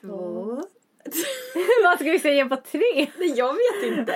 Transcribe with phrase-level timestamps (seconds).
[0.00, 0.62] två.
[1.84, 3.10] Vad ska vi säga på tre?
[3.18, 4.14] Nej, jag vet inte.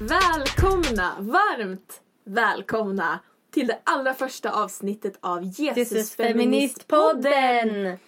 [0.00, 3.18] Välkomna, varmt välkomna
[3.50, 7.22] till det allra första avsnittet av Jesus, Jesus Feministpodden.
[7.22, 7.98] Feministpodden!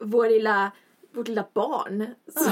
[0.00, 0.70] Vår lilla,
[1.14, 2.06] vårt lilla barn.
[2.32, 2.44] Som,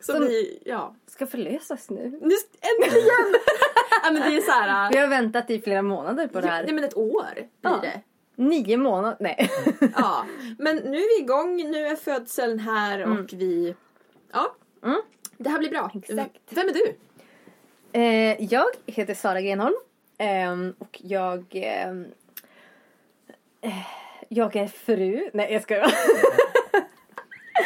[0.00, 0.94] som Som- vi, ja.
[1.06, 2.18] Ska förlösas nu.
[2.22, 2.34] Nu,
[2.80, 3.34] äntligen!
[4.02, 4.90] Ja, men det är så här.
[4.92, 6.64] Vi har väntat i flera månader på det här.
[6.64, 7.78] Nej men ett år blir Ja.
[7.82, 8.00] det.
[8.42, 9.50] Nio månader, nej.
[9.96, 10.24] Ja,
[10.58, 13.74] men nu är vi igång, nu är födseln här och vi...
[14.32, 15.00] Ja, Mm.
[15.38, 15.90] det här blir bra.
[15.94, 16.36] Exakt.
[16.50, 16.96] Vem är du?
[18.00, 19.74] Eh, jag heter Sara Grenholm
[20.18, 21.44] ehm, och jag...
[21.52, 22.06] ehm,
[23.60, 23.72] eh,
[24.28, 25.30] jag är fru.
[25.34, 25.92] Nej, jag skojar.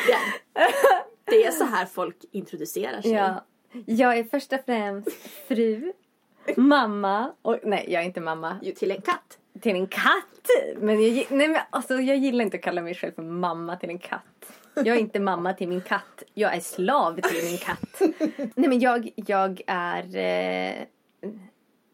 [0.08, 0.18] Ja.
[1.24, 3.10] Det är så här folk introducerar sig.
[3.12, 3.44] ja.
[3.86, 5.12] Jag är först och främst
[5.48, 5.92] fru,
[6.56, 7.58] mamma och...
[7.62, 8.56] Nej, jag är inte mamma.
[8.62, 9.38] Ju till en katt.
[9.60, 10.48] Till en katt!
[10.76, 13.90] Men jag, nej, men alltså, jag gillar inte att kalla mig själv för mamma till
[13.90, 14.52] en katt.
[14.74, 16.22] Jag är inte mamma till min katt.
[16.34, 18.00] Jag är slav till min katt.
[18.54, 20.82] Nej men jag, jag är eh,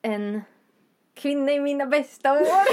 [0.02, 0.42] en
[1.14, 2.66] kvinna i mina bästa år.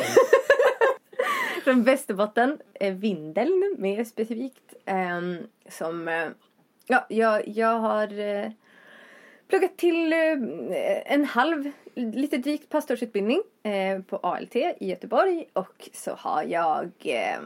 [1.63, 2.57] Från Västerbotten.
[2.73, 4.73] Eh, Vindeln mer specifikt.
[4.85, 5.37] Ehm,
[5.69, 6.27] som, eh,
[6.85, 8.51] ja, jag, jag har eh,
[9.47, 16.11] pluggat till eh, en halv, lite drygt pastorsutbildning eh, på ALT i Göteborg och så
[16.11, 17.37] har jag eh,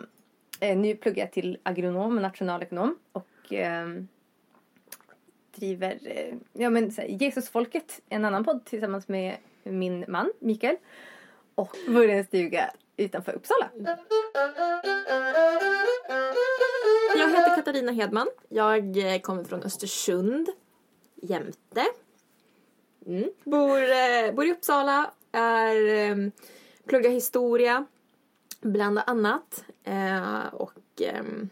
[0.60, 3.88] eh nu pluggar jag till agronom och nationalekonom och eh,
[5.56, 10.78] driver eh, ja, men, här, Jesusfolket, en annan podd tillsammans med min man Mikael
[11.56, 13.70] och bor i en stuga utanför Uppsala.
[17.18, 18.28] Jag heter Katarina Hedman.
[18.50, 20.50] Jag eh, kommer från Östersund,
[21.22, 21.86] Jämte.
[23.06, 23.30] Mm.
[23.44, 25.76] Bor, eh, bor i Uppsala, är,
[26.12, 26.16] eh,
[26.86, 27.86] pluggar historia,
[28.62, 29.64] bland annat.
[29.84, 31.50] Eh, och ehm,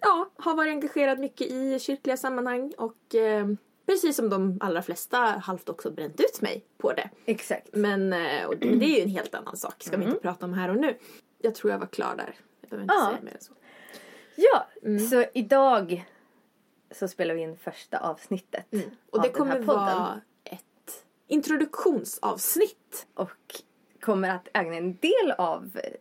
[0.00, 3.46] ja, har varit engagerad mycket i kyrkliga sammanhang och eh,
[3.86, 7.10] precis som de allra flesta halvt också bränt ut mig på det.
[7.24, 7.68] Exakt.
[7.72, 10.68] Men eh, det är ju en helt annan sak, ska vi inte prata om här
[10.68, 10.96] och nu.
[11.38, 12.34] Jag tror jag var klar där.
[12.60, 13.10] Jag behöver inte Ja.
[13.10, 13.52] säga mer än så.
[14.36, 14.66] Ja,
[15.10, 16.04] så idag
[16.94, 18.84] så spelar vi in första avsnittet Mm.
[19.10, 19.84] Och av det den kommer här podden.
[19.84, 23.06] vara ett introduktionsavsnitt.
[23.14, 23.30] och
[24.00, 25.92] kommer att ägna en del av eh,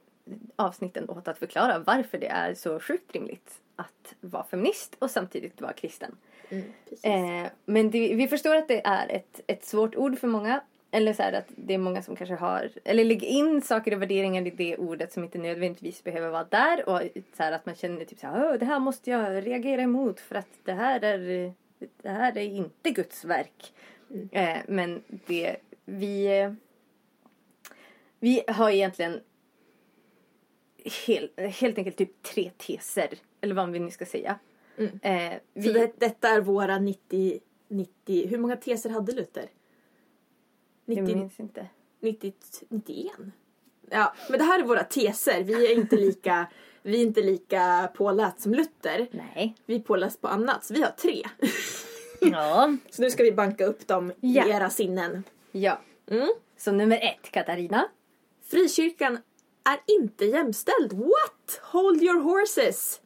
[0.56, 5.62] avsnitten åt att förklara varför det är så sjukt rimligt att vara feminist och samtidigt
[5.62, 6.18] vara kristen.
[6.50, 7.03] precis.
[7.06, 10.62] Eh, men det, vi förstår att det är ett, ett svårt ord för många.
[10.96, 14.02] Eller så här att det är många som kanske har, eller lägger in saker och
[14.02, 16.90] värderingar i det ordet som inte nödvändigtvis behöver vara där.
[16.90, 17.02] Och
[17.38, 20.20] så här att man känner typ så här, "Åh, det här måste jag reagera emot
[20.20, 21.53] för att det här är,
[22.02, 23.74] det här är inte Guds verk.
[24.32, 25.56] Eh, men det,
[25.86, 26.56] vi,
[28.20, 29.20] vi har egentligen
[31.08, 33.09] helt, helt enkelt typ tre teser.
[33.42, 34.40] Eller vad vi nu ska säga.
[34.78, 35.00] Mm.
[35.02, 38.28] Eh, vi, Så det, detta är våra 90, 90...
[38.28, 39.50] Hur många teser hade Luther?
[40.86, 41.68] Jag 90, minns inte.
[42.02, 42.34] 90,
[42.70, 43.12] 91?
[43.90, 45.44] Ja, men det här är våra teser.
[45.44, 46.48] Vi är inte lika,
[46.82, 49.08] vi är inte lika påläst som Luther.
[49.12, 49.56] Nej.
[49.66, 51.24] Vi är påläst på annat, så vi har tre.
[52.32, 52.78] Ja.
[52.90, 54.48] Så nu ska vi banka upp dem Ja.
[54.48, 55.24] i era sinnen.
[55.52, 55.82] Ja.
[56.12, 56.30] Mm.
[56.58, 57.88] Så nummer ett, Katarina.
[58.46, 59.18] Frikyrkan
[59.70, 60.94] är inte jämställd.
[60.94, 61.60] What?
[61.62, 63.02] Hold your horses.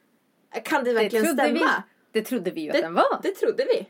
[0.64, 1.84] Kan det verkligen stämma?
[2.12, 3.20] vi, det trodde vi ju att Det, den var.
[3.24, 3.88] det trodde vi.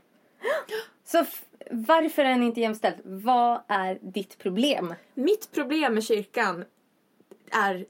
[1.06, 1.26] Så
[1.72, 2.96] varför är den inte jämställd?
[3.04, 4.94] Vad är ditt problem?
[5.14, 6.66] Mitt problem med kyrkan
[7.52, 7.86] är...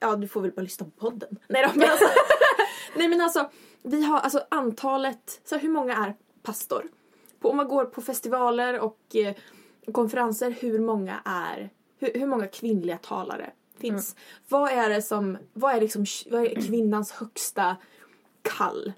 [0.00, 1.38] Ja, du får väl bara lyssna på podden.
[1.48, 2.06] Nej då, men alltså...
[2.96, 3.50] nej men alltså,
[3.82, 5.40] vi har alltså antalet...
[5.44, 6.90] Så här, hur många är pastor?
[7.40, 9.34] På, om man går på festivaler och eh,
[9.92, 11.70] konferenser, hur många är...
[11.98, 14.16] Hur, hur många kvinnliga talare finns?
[14.48, 15.38] Vad är det som...
[15.52, 17.76] Vad är, liksom, vad är kvinnans högsta
[18.42, 18.92] kall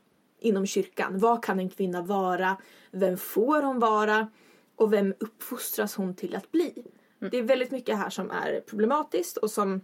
[0.47, 1.19] inom kyrkan?
[1.19, 2.57] Vad kan en kvinna vara?
[2.91, 4.29] Vem får hon vara?
[4.77, 6.85] Och vem uppfostras hon till att bli?
[7.31, 9.81] Det är väldigt mycket här som är problematiskt och som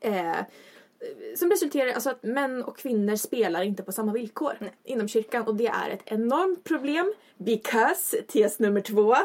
[0.00, 0.36] eh,
[1.36, 5.46] som resulterar i alltså att män och kvinnor spelar inte på samma villkor inom kyrkan
[5.46, 9.16] och det är ett enormt problem because, tes nummer två,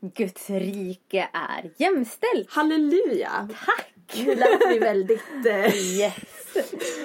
[0.00, 2.50] Guds rike är jämställt.
[2.50, 3.48] halleluja!
[3.66, 4.24] Tack!
[4.26, 5.46] Nu lät vi väldigt...
[5.46, 6.35] Eh, Yes!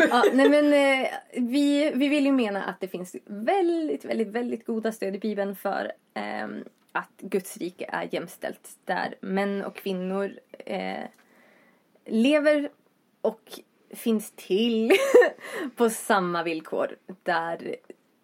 [0.09, 4.65] Ja, nej men eh, vi, vi vill ju mena att det finns väldigt, väldigt, väldigt
[4.65, 6.47] goda stöd i Bibeln för eh,
[6.91, 8.69] att Guds rike är jämställt.
[8.85, 11.03] Där män och kvinnor eh,
[12.05, 12.69] lever
[13.21, 13.41] och
[13.93, 14.91] finns till
[15.75, 16.95] på samma villkor.
[17.23, 17.75] Där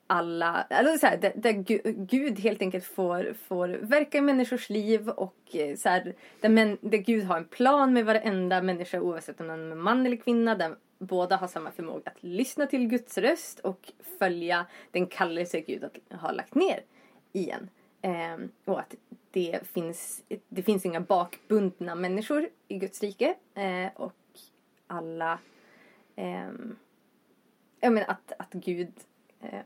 [0.08, 1.52] alla, alltså så här, där, där
[2.06, 6.78] Gud helt enkelt får, får verka i människors liv och eh, så här, där, men,
[6.82, 10.56] där Gud har en plan med varenda människa oavsett om man är man eller kvinna.
[10.56, 15.90] Där båda har samma förmåga att lyssna till Guds röst och följa den kallelse Gud
[16.12, 16.84] har lagt ner
[17.34, 17.70] i en.
[18.02, 18.96] Eh, och att
[19.32, 23.36] det finns, det finns inga bakbundna människor i Guds rike.
[23.54, 24.14] Eh, och
[24.88, 25.40] alla...
[26.16, 26.50] Eh,
[27.80, 28.94] jag menar att, att Gud
[29.42, 29.62] eh,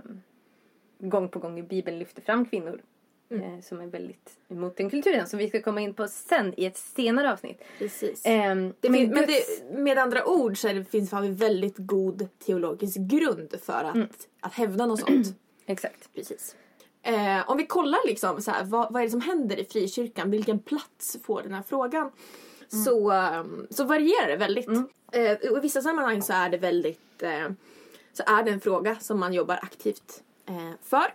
[1.00, 2.82] gång på gång i Bibeln lyfter fram kvinnor.
[3.32, 3.54] Mm.
[3.54, 6.66] eh, som är väldigt emot den kulturen som vi ska komma in på sen i
[6.66, 7.62] ett senare avsnitt.
[7.78, 8.24] Precis.
[8.24, 9.28] Fin- men Guds-
[9.72, 13.96] det, med andra ord så det, finns, har vi väldigt god teologisk grund för att,
[13.96, 14.08] Mm.
[14.40, 15.28] att hävda något sånt.
[15.66, 16.10] Exakt.
[16.16, 16.56] Precis.
[17.04, 20.32] Eh, om vi kollar liksom så här, vad, vad är det som händer i frikyrkan?
[20.32, 22.12] Vilken plats får den här frågan?
[22.86, 24.68] Så, ehm, så varierar det väldigt.
[25.12, 27.50] Eh, och I vissa sammanhang så är det väldigt eh,
[28.14, 31.14] så är det en fråga som man jobbar aktivt eh, för.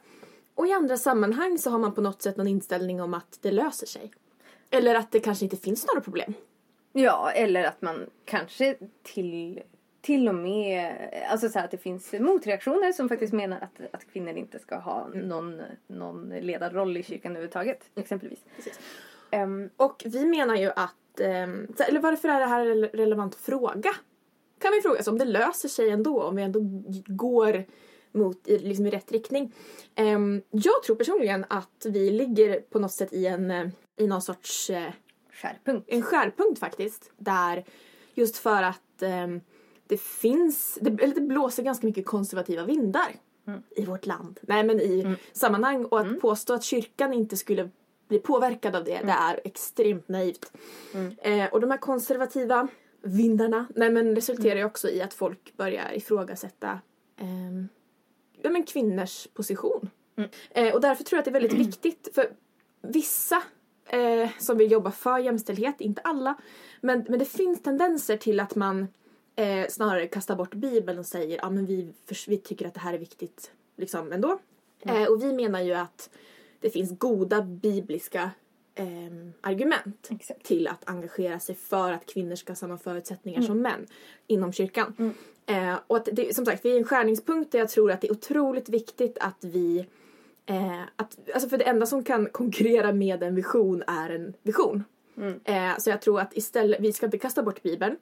[0.57, 3.51] Och i andra sammanhang så har man på något sätt någon inställning om att det
[3.51, 4.11] löser sig.
[4.71, 6.35] Eller att det kanske inte finns några problem.
[6.93, 9.63] Ja, eller att man kanske till,
[10.01, 10.95] till och med...
[11.31, 14.77] Alltså så här att det finns motreaktioner som faktiskt menar att, att kvinnor inte ska
[14.79, 17.91] ha någon, någon ledarroll i kyrkan överhuvudtaget.
[17.95, 18.39] Exempelvis.
[19.31, 20.93] Ehm, Och vi menar ju att,
[21.77, 23.91] så- eller varför är det här en relevant fråga?
[24.59, 26.61] Kan vi fråga oss om det löser sig ändå, om vi ändå
[27.07, 27.65] går
[28.17, 29.53] mot, i, liksom i rätt riktning.
[29.95, 34.23] Ehm, jag tror personligen att vi ligger på något sätt i en, eh, i någon
[34.23, 34.93] sorts eh,
[35.33, 35.89] skärpunkt.
[35.89, 37.11] en skärpunkt faktiskt.
[37.17, 37.65] Där
[38.15, 39.41] just för att ehm,
[39.87, 43.17] det finns, det, eller det blåser ganska mycket konservativa vindar
[43.77, 44.41] i vårt land.
[44.43, 47.71] Nej men i sammanhang och att påstå att kyrkan inte skulle
[48.09, 50.53] bli påverkad av det, det är extremt naivt.
[51.19, 52.69] Eh, och de här konservativa
[53.03, 56.81] vindarna, nej men resulterar ju också i att folk börjar ifrågasätta
[57.21, 57.69] ehm,
[58.47, 59.91] ja, men kvinnors position.
[60.51, 62.31] Eh, och därför tror jag att det är väldigt viktigt för
[62.83, 63.43] vissa
[63.89, 66.35] eh, som vill jobba för jämställdhet, inte alla,
[66.81, 68.89] men, men det finns tendenser till att man
[69.37, 72.81] eh, snarare kastar bort bibeln och säger ja men vi, för, vi tycker att det
[72.81, 74.39] här är viktigt liksom ändå.
[74.81, 76.11] Eh, och vi menar ju att
[76.61, 78.31] det finns goda bibliska
[78.75, 80.43] ehm, argument Exakt.
[80.43, 83.87] till att engagera sig för att kvinnor ska ha samma förutsättningar som män
[84.27, 85.15] inom kyrkan.
[85.47, 88.07] Eh, och att det, som sagt, vi är en skärningspunkt där jag tror att det
[88.07, 89.87] är otroligt viktigt att vi
[90.47, 94.85] Eh, att, alltså för det enda som kan konkurrera med en vision är en vision.
[95.45, 97.97] Eh, så jag tror att istället, vi ska inte kasta bort bibeln.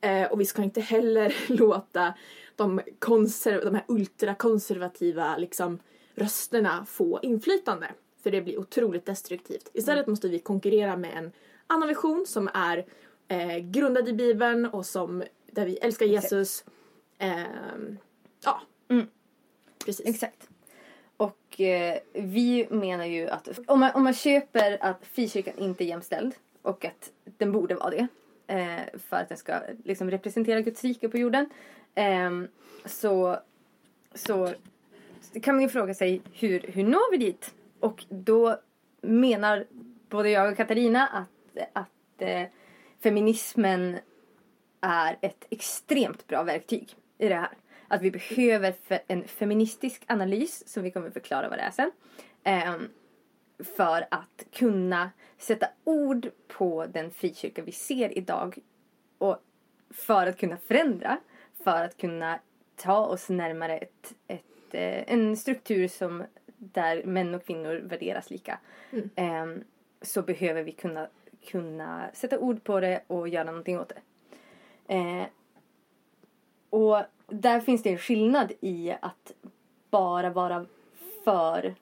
[0.00, 2.14] Eh, och vi ska inte heller låta
[2.56, 5.78] de, konser, de här ultrakonservativa liksom,
[6.14, 7.86] rösterna få inflytande.
[8.22, 9.70] För det blir otroligt destruktivt.
[9.72, 11.32] Istället måste vi konkurrera med en
[11.66, 12.86] annan vision som är
[13.28, 15.22] eh, grundad i bibeln och som,
[15.52, 16.64] där vi älskar Jesus.
[17.20, 17.98] Ehm,
[18.44, 19.06] ja, Mm.
[19.84, 20.06] precis.
[20.06, 20.48] Exakt.
[21.16, 25.86] Och eh, vi menar ju att om man, om man köper att frikyrkan inte är
[25.86, 28.06] jämställd och att den borde vara det
[28.46, 31.50] eh, för att den ska liksom representera Guds rike på jorden
[31.94, 32.48] ehm,
[32.84, 33.38] så,
[34.14, 34.54] så
[35.42, 37.54] kan man ju fråga sig hur, hur når vi dit?
[37.80, 38.60] Och då
[39.00, 39.66] menar
[40.08, 42.42] både jag och Katarina att, att eh,
[43.00, 43.98] feminismen
[44.80, 47.50] är ett extremt bra verktyg i det här.
[47.88, 48.74] Att vi behöver
[49.06, 51.90] en feministisk analys, som vi kommer förklara vad det är sen.
[52.44, 52.88] ehm,
[53.76, 58.58] för att kunna sätta ord på den frikyrka vi ser idag.
[59.18, 59.38] Och
[59.90, 61.18] för att kunna förändra.
[61.64, 62.40] För att kunna
[62.76, 66.24] ta oss närmare ett, ett, eh, en struktur som
[66.56, 68.58] där män och kvinnor värderas lika.
[69.14, 69.64] Ehm,
[70.02, 71.08] så behöver vi kunna,
[71.50, 74.00] kunna sätta ord på det och göra någonting åt det.
[76.70, 79.32] Och där finns det en skillnad i att
[79.90, 80.66] bara vara
[81.24, 81.74] för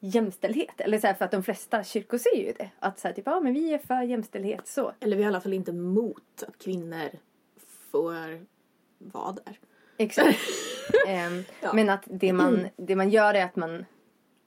[0.00, 0.80] jämställdhet.
[0.80, 2.70] Eller så här, för att de flesta kyrkor säger ju det.
[2.78, 4.92] Att så här, typ, ja men vi är för jämställdhet så.
[5.00, 7.10] Eller vi är i alla fall inte emot att kvinnor
[7.90, 8.46] får
[8.98, 9.58] vara där.
[9.96, 10.38] Exakt.
[11.08, 11.72] Ehm, Ja.
[11.72, 13.84] Men att det man, det man gör är att man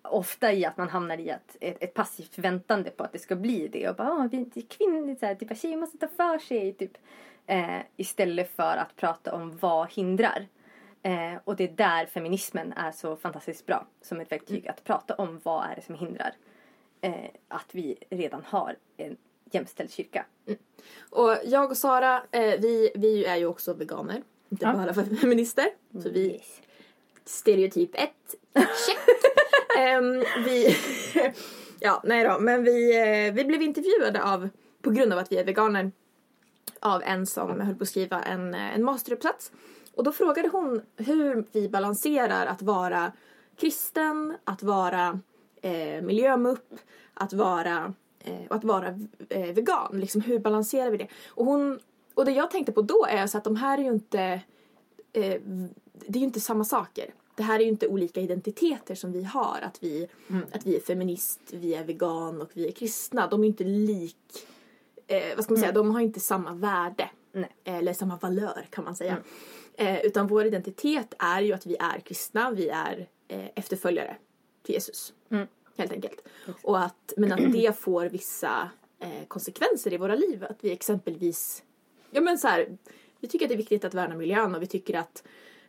[0.02, 3.36] ofta i att man hamnar i att, ett, ett passivt väntande på att det ska
[3.36, 3.90] bli det.
[3.90, 6.74] Och bara, ah, vi är kvinnor, så här, typ, tjejer måste ta för sig.
[6.74, 6.98] Typ.
[7.50, 10.48] Eh, istället för att prata om vad hindrar.
[11.04, 14.68] Eh, och det är där feminismen är så fantastiskt bra som ett verktyg.
[14.68, 16.34] Att prata om vad är det som hindrar
[17.02, 17.14] eh,
[17.48, 19.18] att vi redan har en
[19.52, 20.26] jämställd kyrka.
[21.10, 24.24] Och jag och Sara, eh, vi, vi är ju också veganer.
[24.50, 24.74] Inte Ja.
[24.74, 25.66] bara feminister.
[26.04, 26.62] Så vi, Yes.
[27.26, 28.10] stereotyp 1,
[28.56, 28.98] check.
[29.80, 30.76] Ehm, vi,
[31.80, 34.50] ja nej då, men vi, eh, vi blev intervjuade av,
[34.82, 35.92] på grund av att vi är veganer,
[36.80, 39.52] av en som höll på att skriva en, eh, en masteruppsats.
[39.96, 43.12] Och då frågade hon hur vi balanserar att vara
[43.58, 45.20] kristen, att vara
[45.62, 46.74] eh, miljömupp,
[47.14, 48.88] att vara, eh, att vara
[49.30, 50.00] eh, vegan.
[50.00, 51.08] Liksom, hur balanserar vi det?
[51.28, 51.80] Och, hon,
[52.14, 54.22] och det jag tänkte på då är så att de här är ju inte,
[55.14, 55.42] eh,
[55.94, 57.14] det är ju inte samma saker.
[57.36, 59.60] Det här är ju inte olika identiteter som vi har.
[59.62, 60.08] Att vi,
[60.52, 63.28] att vi är feminist, vi är vegan och vi är kristna.
[63.28, 64.48] De är inte lik,
[65.10, 67.10] eh, vad ska man säga, de har inte samma värde.
[67.32, 67.56] Nej.
[67.64, 69.18] Eller samma valör kan man säga.
[69.74, 74.18] Eh, utan vår identitet är ju att vi är kristna, vi är eh, efterföljare
[74.64, 75.14] till Jesus.
[75.30, 75.48] Mm.
[75.78, 76.28] Helt enkelt.
[76.62, 80.46] Och att, men att det får vissa eh, konsekvenser i våra liv.
[80.50, 81.64] Att vi exempelvis,
[82.12, 82.78] ja men så här,
[83.20, 85.24] vi tycker att det är viktigt att värna miljön och vi tycker att,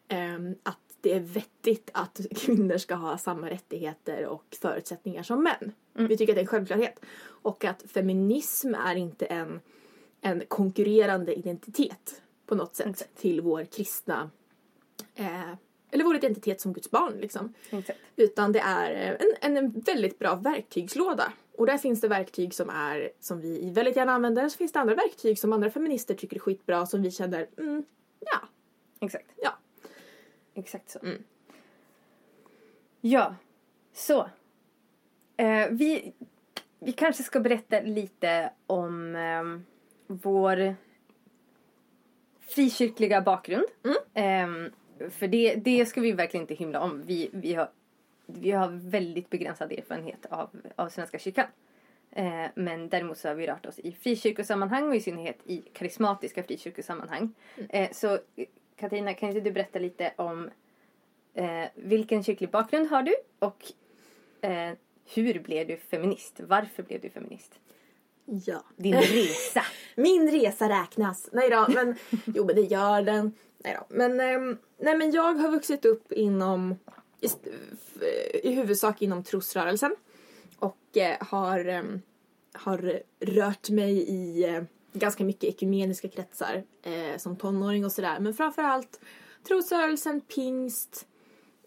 [0.08, 5.72] ehm, att det är vettigt att kvinnor ska ha samma rättigheter och förutsättningar som män.
[5.92, 7.00] Vi tycker att det är en självklarhet.
[7.22, 9.60] Och att feminism är inte en,
[10.20, 14.30] en konkurrerande identitet på något sätt till vår kristna
[15.14, 15.52] eh,
[15.90, 17.54] eller vår identitet som Guds barn liksom.
[17.70, 17.98] Exakt.
[18.16, 21.32] Utan det är eh, en, en väldigt bra verktygslåda.
[21.56, 24.48] Och där finns det verktyg som, är, som vi väldigt gärna använder.
[24.48, 27.84] Så finns det andra verktyg som andra feminister tycker är skitbra som vi känner, mm,
[28.20, 28.38] ja,
[29.00, 29.26] Exakt.
[29.36, 29.58] ja.
[30.54, 30.98] Exakt så.
[30.98, 31.22] Mm.
[33.00, 33.34] Ja,
[33.92, 34.30] så.
[35.36, 36.12] Eh, vi,
[36.78, 39.60] vi kanske ska berätta lite om eh,
[40.06, 40.74] vår
[42.40, 43.66] frikyrkliga bakgrund.
[43.84, 44.64] Mm.
[44.64, 44.70] Eh,
[45.10, 47.02] för det, det ska vi verkligen inte hymla om.
[47.02, 47.70] Vi, vi, har,
[48.26, 51.46] vi har väldigt begränsad erfarenhet av, av Svenska kyrkan.
[52.12, 56.42] Eh, men däremot så har vi rört oss i frikyrkosammanhang och i synnerhet i karismatiska
[56.42, 57.34] frikyrkosammanhang.
[57.68, 58.18] Eh, så
[58.80, 60.50] Katarina, kan inte du berätta lite om
[61.34, 63.64] eh, vilken kyrklig bakgrund har du och
[64.40, 64.72] eh,
[65.14, 66.40] hur blev du feminist?
[66.40, 67.52] Varför blev du feminist?
[68.46, 68.64] ja.
[68.76, 69.62] Din resa.
[69.96, 71.28] Min resa räknas.
[71.32, 71.94] Nej då, men
[72.34, 73.32] jo men det gör den.
[73.64, 73.86] Nej då.
[73.96, 76.78] Men, ehm, nej, men jag har vuxit upp inom,
[77.20, 78.02] i, f-
[78.42, 79.96] i huvudsak inom trosrörelsen.
[80.58, 82.02] Och eh, har, ehm,
[82.52, 88.20] har rört mig i eh, ganska mycket ekumeniska kretsar eh, som tonåring och sådär.
[88.20, 89.00] Men framförallt
[89.48, 91.06] trosrörelsen, pingst.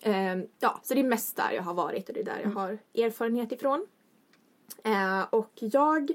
[0.01, 2.49] ehm, ja, så det är mest där jag har varit och det är där jag
[2.49, 3.87] har erfarenhet ifrån.
[4.83, 6.11] Eh, och jag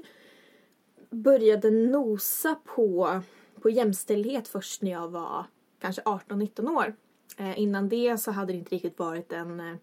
[1.09, 3.21] började nosa på,
[3.61, 5.45] på jämställdhet först när jag var
[5.79, 6.95] kanske 18-19 år.
[7.37, 9.75] Eh, innan det så hade det inte riktigt varit en, eh,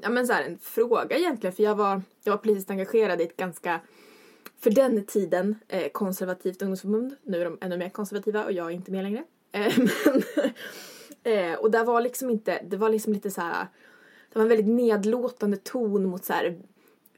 [0.00, 3.24] ja, men så här, en fråga egentligen för jag var, jag var politiskt engagerad i
[3.24, 3.80] ett ganska,
[4.60, 7.16] för den tiden, eh, konservativt ungdomsförbund.
[7.22, 9.24] Nu är de ännu mer konservativa och jag är inte med längre.
[9.52, 10.22] Eh, men,
[11.22, 13.66] eh, och där var liksom inte, det var liksom lite så här,
[14.32, 16.58] det var en väldigt nedlåtande ton mot så här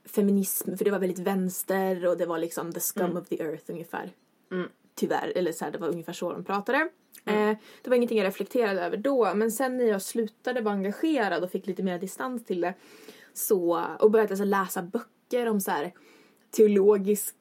[0.04, 3.64] feminism för det var väldigt vänster och det var liksom the scum of the earth
[3.66, 4.12] ungefär.
[4.52, 4.68] Mm.
[4.94, 6.78] Tyvärr, eller så här, det var ungefär så de pratade.
[7.24, 11.44] Eh, det var ingenting jag reflekterade över då men sen när jag slutade vara engagerad
[11.44, 12.74] och fick lite mer distans till det
[13.32, 15.92] så, och började alltså läsa böcker om så här
[16.50, 17.34] teologisk,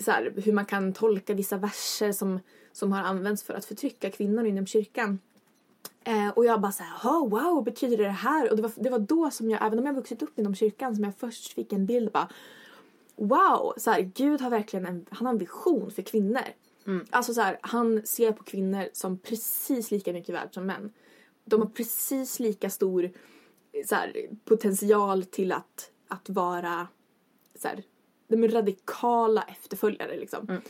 [0.00, 2.40] så här, hur man kan tolka vissa verser som,
[2.72, 5.18] som har använts för att förtrycka kvinnor inom kyrkan.
[6.04, 8.50] Eh, och jag bara såhär, oh, wow, betyder det här?
[8.50, 10.94] Och det var, det var då som jag, även om jag vuxit upp inom kyrkan,
[10.94, 12.28] som jag först fick en bild bara,
[13.16, 16.42] wow, så här, Gud har verkligen en, han har en vision för kvinnor.
[17.10, 20.92] Alltså så här, han ser på kvinnor som precis lika mycket värd som män.
[21.44, 23.10] De har precis lika stor
[23.86, 26.88] så här, potential till att, att vara
[27.58, 27.82] så här,
[28.28, 30.60] de är radikala efterföljare liksom.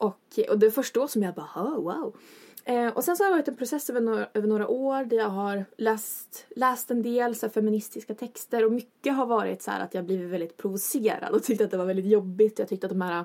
[0.00, 2.16] Och, och det var först då som jag bara, oh, wow.
[2.64, 5.16] Eh, och sen så har det varit en process över några, över några år där
[5.16, 9.70] jag har läst, läst en del så här, feministiska texter och mycket har varit så
[9.70, 12.58] här att jag blivit väldigt provocerad och tyckte att det var väldigt jobbigt.
[12.58, 13.24] Jag tyckte att de här,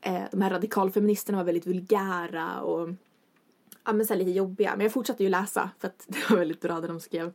[0.00, 2.88] eh, de här radikalfeministerna var väldigt vulgära och
[3.84, 4.72] ja, men så här, lite jobbiga.
[4.76, 7.32] Men jag fortsatte ju läsa för att det var väldigt bra det de skrev.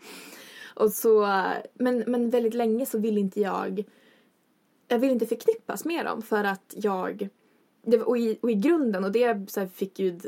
[0.76, 1.44] Och så,
[1.74, 3.84] men, men väldigt länge så vill inte jag
[4.88, 7.30] jag vill inte förknippas med dem för att jag
[7.82, 10.26] det, var- och, i, och i grunden och det så här, fick Gud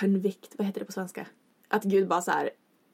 [0.00, 1.26] convict, vad heter det på svenska?
[1.68, 2.50] Att Gud bara så här,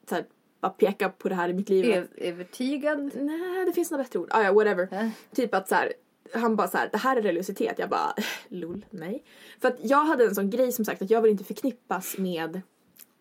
[0.09, 0.25] så här
[0.61, 1.85] bara pekar på det här i mitt liv.
[1.95, 3.11] Ö- övertygad.
[3.15, 4.29] Nej, det finns något bättre ord.
[4.31, 4.89] Ah, ja, whatever.
[4.91, 5.11] Ja.
[5.35, 5.93] Typ att så här,
[6.35, 7.79] han bara så här, det här är religiositet.
[7.79, 8.15] Jag bara,
[8.49, 9.25] lol, nej.
[9.61, 12.61] För att jag hade en sån grej som sagt att jag vill inte förknippas med,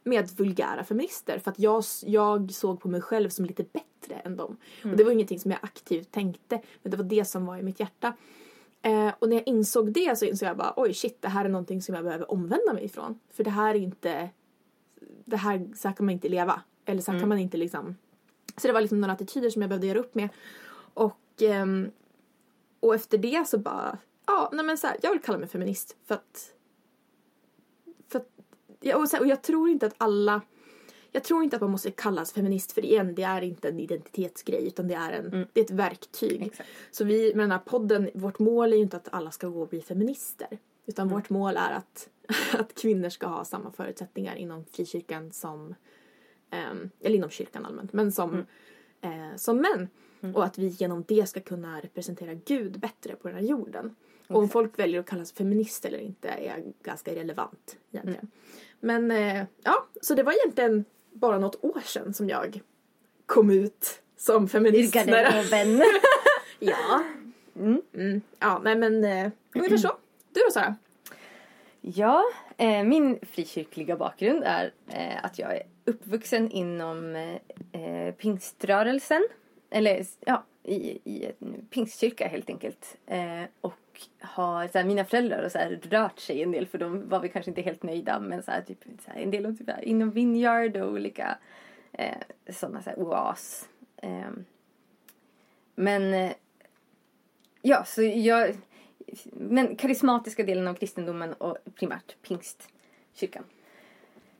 [0.03, 1.39] med vulgära feminister.
[1.39, 4.57] För att jag, jag såg på mig själv som lite bättre än dem.
[4.83, 6.61] Och det var ingenting som jag aktivt tänkte.
[6.81, 8.13] Men det var det som var i mitt hjärta.
[8.81, 11.49] Eh, och när jag insåg det så insåg jag bara, oj shit, det här är
[11.49, 13.19] någonting som jag behöver omvända mig ifrån.
[13.31, 14.29] För det här är inte,
[15.25, 16.61] det här, så här kan man inte leva.
[16.85, 17.95] Eller så här kan man inte liksom.
[18.57, 20.29] Så det var liksom några attityder som jag behövde göra upp med.
[20.93, 21.91] Och, ehm,
[22.79, 25.97] och efter det så bara, ja, nej men så här, jag vill kalla mig feminist
[26.05, 26.53] för att
[28.83, 30.41] ja, och, här, och jag tror inte att alla,
[31.11, 34.67] jag tror inte att man måste kallas feminist för igen, det är inte en identitetsgrej
[34.67, 36.41] utan det är, en, det är ett verktyg.
[36.41, 36.69] Exakt.
[36.91, 39.61] Så vi med den här podden, vårt mål är ju inte att alla ska gå
[39.61, 40.47] och bli feminister.
[40.85, 41.17] Utan Mm.
[41.19, 42.09] vårt mål är att,
[42.59, 45.75] att kvinnor ska ha samma förutsättningar inom frikyrkan som,
[46.49, 48.45] ehm, eller inom kyrkan allmänt, men som,
[49.01, 49.31] Mm.
[49.31, 49.87] eh, som män.
[50.35, 53.95] Och att vi genom det ska kunna representera Gud bättre på den här jorden.
[54.27, 58.31] Och om folk väljer att kallas feminist eller inte är ganska irrelevant egentligen.
[58.83, 59.07] Mm.
[59.07, 62.61] Men eh, ja, så det var egentligen bara något år sedan som jag
[63.25, 64.95] kom ut som feminist.
[64.95, 65.83] när- garderoben.
[66.59, 67.03] Ja.
[67.55, 68.21] Mm.
[68.39, 69.91] Ja, nej men eh, ungefär så.
[70.33, 70.75] Du då Sara?
[71.81, 72.23] Ja,
[72.57, 79.27] eh, min frikyrkliga bakgrund är eh, att jag är uppvuxen inom eh, eh, pingströrelsen.
[79.69, 82.97] Eller ja, i, i en pingstkyrka helt enkelt.
[83.05, 83.73] Eh, och
[84.19, 87.19] har, så här, mina föräldrar har så här, rört sig en del för de var
[87.19, 89.69] vi kanske inte helt nöjda men så här, typ, så här, en del av typ,
[89.81, 91.37] inom Vineyard och olika
[91.91, 92.17] eh,
[92.49, 93.69] sådana så här, oas.
[93.97, 94.31] Eh,
[95.75, 96.31] men eh,
[97.61, 98.55] ja, så jag
[99.31, 103.43] men karismatiska delen av kristendomen och primärt pingstkyrkan.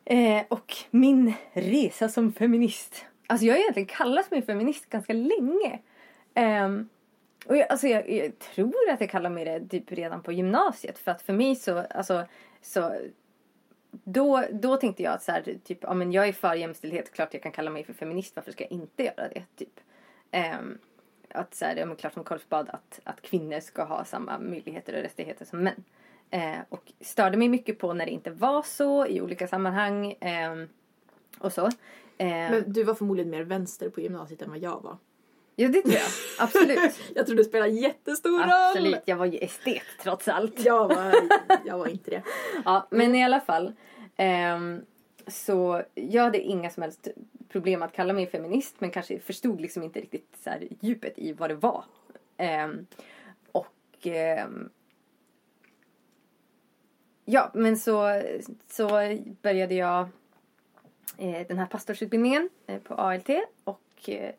[0.06, 3.06] Eh, och min resa som feminist.
[3.28, 5.80] Alltså jag har egentligen kallat mig feminist ganska länge.
[6.34, 6.90] Ehm,
[7.46, 10.98] och jag, alltså jag, jag tror att jag kallade mig det typ redan på gymnasiet.
[10.98, 12.26] För att för mig så, alltså,
[12.62, 12.96] så
[14.04, 17.34] då, då tänkte jag att så här, typ, ja, men jag är för jämställdhet, klart
[17.34, 19.44] jag kan kalla mig för feminist, varför ska jag inte göra det?
[19.56, 19.80] Typ.
[20.60, 20.78] Um,
[21.34, 24.96] att så här, ja, men klart som korvspad att, att kvinnor ska ha samma möjligheter
[24.96, 25.84] och rättigheter som män.
[26.30, 30.16] Eh, och störde mig mycket på när det inte var så i olika sammanhang.
[30.20, 30.70] ehm,
[31.40, 31.66] och så.
[31.66, 34.98] Eh, Men du var förmodligen mer vänster på gymnasiet än vad jag var
[35.56, 36.04] ja, det tror jag.
[36.40, 37.00] Absolut.
[37.16, 38.50] Jag tror det spelar jättestor roll.
[38.50, 39.02] Absolut.
[39.06, 40.66] Jag var ju estet trots allt.
[40.66, 41.14] Jag var,
[41.66, 42.24] jag var inte det.
[42.66, 43.74] Ja, men i alla fall.
[44.18, 44.86] ehm,
[45.28, 47.08] så jag hade inga som helst
[47.50, 51.34] problem att kalla mig feminist men kanske förstod liksom inte riktigt så här, djupet i
[51.34, 51.86] vad det var.
[52.38, 52.86] Ehm,
[53.52, 54.70] och ehm,
[57.26, 58.22] ja, men så,
[58.70, 58.88] så
[59.42, 60.08] började jag
[61.18, 63.30] eh, den här pastorsutbildningen eh, på ALT
[63.64, 64.32] och eh,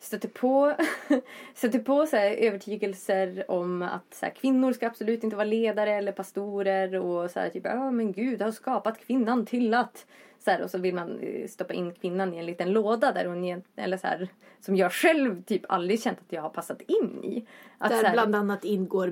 [0.00, 0.74] stötte på,
[1.54, 6.12] stötte på så övertygelser om att så här, kvinnor ska absolut inte vara ledare eller
[6.12, 10.06] pastorer och så här, typ ja men gud har skapat kvinnan till att
[10.38, 13.24] så här, och så vill man eh, stoppa in kvinnan i en liten låda där
[13.24, 14.28] hon eller så här,
[14.60, 17.46] som jag själv typ aldrig känt att jag har passat in i.
[17.78, 19.10] Att, Där här, bland annat ingår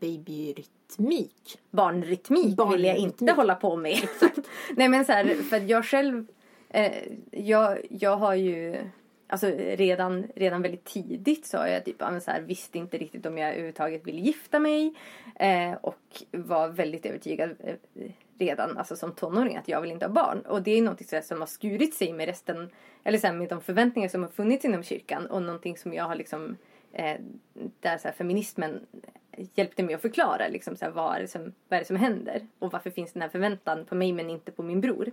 [0.00, 1.58] babyrytmik.
[1.70, 3.36] barnrytmik vill jag inte Barnrytmik.
[3.36, 3.98] hålla på med.
[4.76, 6.26] Nej men så här, för jag själv,
[6.68, 6.92] eh,
[7.30, 8.76] jag, jag har ju,
[9.26, 13.38] alltså redan, redan väldigt tidigt så har jag typ, så här, visste inte riktigt om
[13.38, 14.94] jag överhuvudtaget ville gifta mig.
[15.34, 17.76] Eh, och var väldigt övertygad eh,
[18.38, 20.40] redan alltså som tonåring att jag vill inte ha barn.
[20.40, 22.70] Och det är något så här, som har skurit sig med resten,
[23.04, 26.04] eller så här, med de förväntningar som har funnits inom kyrkan och någonting som jag
[26.04, 26.56] har liksom
[26.92, 27.20] eh,
[27.80, 28.86] där så här, feminismen
[29.54, 31.96] hjälpte mig att förklara liksom, så här, vad, är det som, vad är det som
[31.96, 35.10] händer och varför finns den här förväntan på mig men inte på min bror.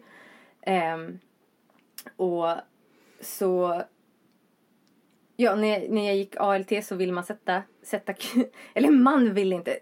[0.61, 1.19] Ehm,
[2.15, 2.47] och
[3.21, 3.83] så
[5.35, 8.13] Ja, när jag, när jag gick ALT så ville man sätta, sätta
[8.73, 9.79] eller man ville inte.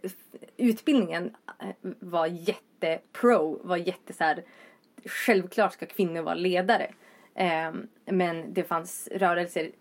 [0.58, 4.44] Utbildningen eh, var jättepro, var jätte så här,
[5.06, 6.92] självklart ska kvinnor vara ledare.
[7.36, 7.72] Eh,
[8.06, 9.72] men det fanns rörelser,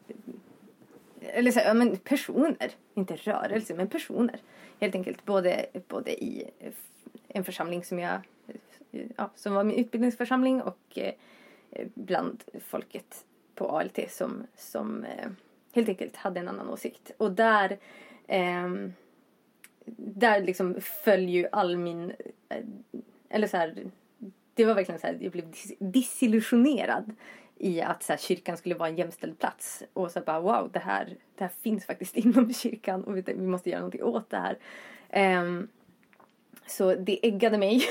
[1.21, 4.41] eller så, här, ja, men personer, inte rörelser men personer.
[4.81, 6.73] Helt enkelt både, både i eh,
[7.29, 8.21] en församling som jag,
[8.93, 11.15] eh, ja, som var min utbildningsförsamling och eh,
[11.95, 15.31] bland folket på ALT som, som eh,
[15.73, 17.11] helt enkelt hade en annan åsikt.
[17.19, 17.79] Och där,
[18.27, 18.93] ehm,
[19.97, 22.13] där liksom föll ju all min,
[22.49, 22.65] eh,
[23.29, 23.75] eller så här,
[24.55, 27.13] det var verkligen så här, jag blev dis- disillusionerad
[27.57, 29.83] i att så här, kyrkan skulle vara en jämställd plats.
[29.93, 33.47] Och så bara wow, det här, det här finns faktiskt inom kyrkan och vi, vi
[33.47, 34.59] måste göra någonting åt det här.
[35.11, 35.69] Ehm,
[36.67, 37.83] så det äggade mig.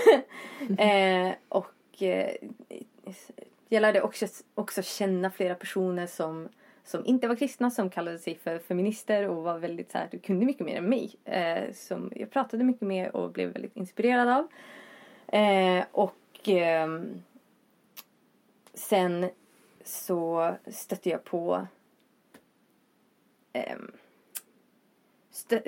[0.78, 2.36] eh, och eh,
[3.70, 6.50] jag lärde också, också känna flera personer som,
[6.89, 10.19] som inte var kristna, som kallade sig för feminister och var väldigt så här, du
[10.19, 11.15] kunde mycket mer än mig.
[11.25, 14.47] Eh, som jag pratade mycket med och blev väldigt inspirerad av.
[15.39, 17.02] Eh, och eh,
[18.73, 19.30] sen
[19.84, 21.67] så stötte jag på
[23.54, 23.91] ehm,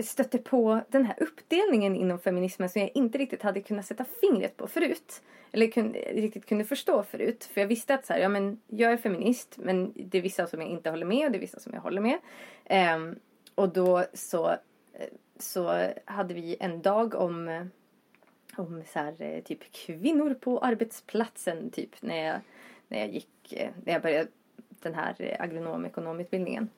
[0.03, 4.57] stötte på den här uppdelningen inom feminismen som jag inte riktigt hade kunnat sätta fingret
[4.57, 5.21] på förut.
[5.51, 7.49] Eller kun, riktigt kunde förstå förut.
[7.53, 10.47] För jag visste att så här, ja, men jag är feminist men det är vissa
[10.47, 12.17] som jag inte håller med och det är vissa som jag håller med.
[12.65, 13.15] Ehm,
[13.55, 15.07] och då så, eh,
[15.39, 17.69] så hade vi en dag om,
[18.55, 22.39] om så här, eh, typ kvinnor på arbetsplatsen typ när jag
[22.87, 24.29] när jag gick, eh, när jag började
[24.69, 26.69] den här agronom ekonomutbildningen.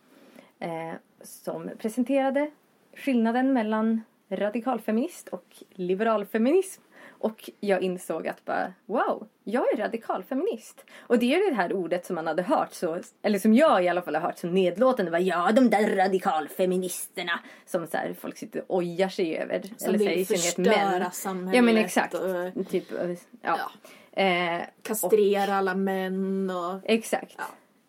[0.59, 2.51] Eh, ehm, som presenterade
[2.95, 6.81] skillnaden mellan radikalfeminist och liberalfeminism.
[7.09, 10.85] Och jag insåg att bara, wow, jag är radikalfeminist.
[10.99, 13.87] Och det är det här ordet som man hade hört så, eller som jag i
[13.89, 15.11] alla fall har hört så nedlåtande.
[15.11, 17.39] Bara, ja, de där radikalfeministerna.
[17.65, 19.61] Som så här, folk sitter och ojar sig över.
[19.77, 21.11] Som eller så vill synnerhet förstöra män.
[21.11, 21.55] samhället.
[21.55, 22.13] Ja men exakt.
[22.13, 23.15] Och, Typ, ja.
[23.41, 23.71] ja,
[24.15, 26.79] Eh, kastrera alla män och...
[26.83, 27.35] Exakt.
[27.37, 27.43] Ja.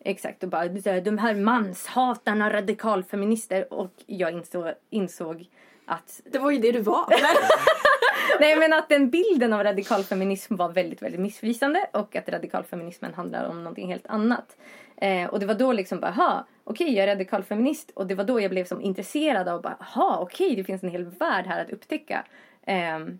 [0.07, 0.43] Exakt.
[0.43, 0.67] Och bara
[0.99, 3.73] de här manshatarna radikalfeminister.
[3.73, 5.49] Och jag insåg, insåg
[5.85, 7.05] att Det var ju det du var.
[8.39, 13.45] Nej men att den bilden av radikalfeminism var väldigt, väldigt missvisande och att radikalfeminismen handlar
[13.45, 14.57] om någonting helt annat.
[14.97, 18.23] Eh, och det var då liksom bara, ha, okej jag är radikalfeminist och det var
[18.23, 21.61] då jag blev som intresserad av bara, ha, okej det finns en hel värld här
[21.61, 22.25] att upptäcka.
[22.65, 23.19] Ehm,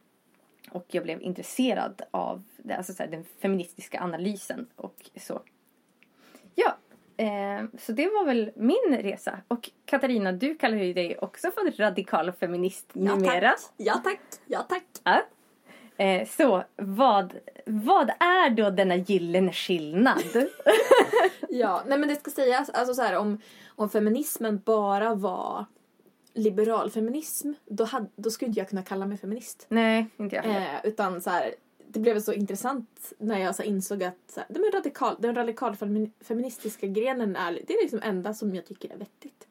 [0.71, 5.41] och jag blev intresserad av det, alltså så här, den feministiska analysen och så.
[6.55, 6.77] Ja,
[7.17, 9.39] eh, så det var väl min resa.
[9.47, 13.55] Och Katarina, du kallar ju dig också för radikal feminist numera.
[13.77, 14.19] Ja tack.
[14.45, 14.85] Ja tack.
[15.03, 15.21] Ja.
[15.97, 17.33] Eh, så vad,
[17.65, 20.23] vad är då denna gyllene skillnad?
[21.49, 25.65] Ja, nej men det ska sägas, alltså så här, om, om feminismen bara var
[26.33, 29.65] liberalfeminism, då, hade, då skulle inte jag kunna kalla mig feminist.
[29.69, 30.73] Nej, inte jag heller.
[30.73, 31.53] Eh, utan så här,
[31.95, 36.87] det blev så intressant när jag så insåg att så här, den, radikal, den radikalfeministiska
[36.87, 39.47] grenen är, det är liksom enda som jag tycker är vettigt.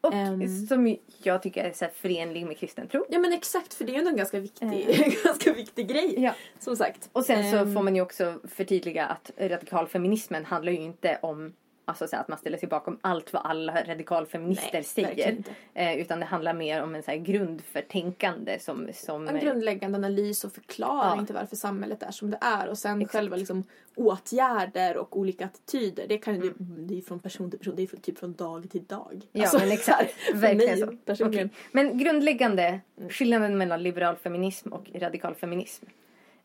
[0.00, 0.66] Och ehm.
[0.66, 3.06] som jag tycker är så här förenlig med kristen tro.
[3.10, 6.14] Ja men exakt, för det är ju en ganska viktig, ganska viktig grej.
[6.22, 6.34] Ja.
[6.58, 7.08] Som sagt.
[7.12, 7.74] Och sen så Ehm.
[7.74, 11.52] får man ju också förtydliga att radikalfeminismen handlar ju inte om
[11.86, 15.36] Alltså så här, att man ställer sig bakom allt vad alla radikalfeminister Nej, säger.
[15.74, 18.88] Eh, utan det handlar mer om en så här grund för tänkande som...
[18.94, 21.26] som En grundläggande analys och förklaring Ja.
[21.26, 22.68] till varför samhället är som det är.
[22.68, 23.64] Och sen själva liksom
[23.96, 26.04] åtgärder och olika attityder.
[26.08, 27.76] Det, kan ju, det är från person till person.
[27.76, 29.12] Det är från- typ från dag till dag.
[29.12, 29.22] Mm.
[29.32, 30.12] Ja Alltså, men exakt.
[30.12, 30.96] för Verkligen mig så.
[31.04, 31.46] personligen.
[31.46, 31.58] Okej.
[31.72, 35.84] Men grundläggande skillnaden mellan liberal feminism och radikal feminism.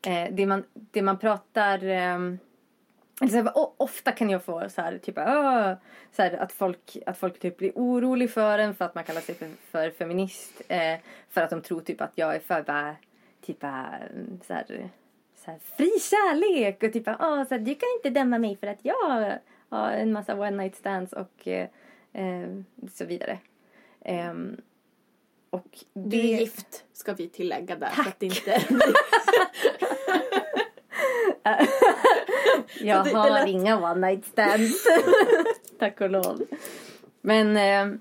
[0.08, 1.78] Eh, det, man, det man pratar...
[1.80, 2.38] så
[3.22, 5.74] här, ofta kan jag få så här, typ, "Åh",
[6.12, 9.22] så här, att folk, att folk typ blir orolig för en för att man kallar
[9.22, 10.62] sig för, för feminist.
[10.68, 12.96] Eh, för att de tror typ att jag är för bara,
[13.42, 14.00] typ bara,
[14.48, 14.90] så här,
[15.46, 18.68] så här, fri kärlek och typ Åh, så här, du kan inte döma mig för
[18.68, 21.68] att jag har en massa one night stands och eh,
[22.14, 22.48] eh,
[22.92, 23.40] så vidare.
[24.06, 24.62] Ehm,
[25.50, 27.90] och Du är gift ska vi tillägga där.
[27.96, 28.62] Så att det inte...
[32.82, 34.84] Jag det- det har lät- inga one night stands.
[35.80, 36.42] Tack och lov.
[37.22, 38.00] Men, eh,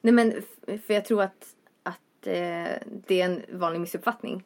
[0.00, 0.42] nej men
[0.86, 1.46] för jag tror att,
[1.82, 2.68] att eh,
[3.06, 4.44] det är en vanlig missuppfattning.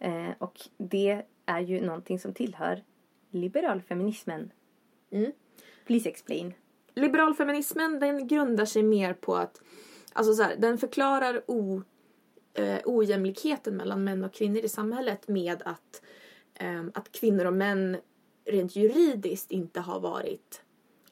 [0.00, 2.82] Eh, och det är ju någonting som tillhör
[3.30, 4.50] liberalfeminismen.
[5.10, 5.32] Mm.
[5.86, 6.54] Please explain.
[6.94, 9.60] Liberalfeminismen den grundar sig mer på att
[10.12, 11.82] alltså så här, den förklarar o,
[12.54, 16.02] eh, ojämlikheten mellan män och kvinnor i samhället med att,
[16.54, 17.96] ehm, att kvinnor och män
[18.44, 20.62] rent juridiskt inte har varit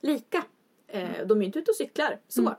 [0.00, 0.44] lika.
[0.86, 2.54] Eh, de är ju inte ute och cyklar så.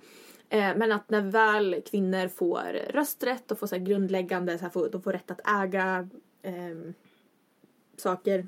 [0.50, 5.02] Eh, men att när väl kvinnor får rösträtt och får så grundläggande, så får, de
[5.02, 6.10] får rätt att äga
[6.42, 6.94] ehm,
[7.98, 8.48] saker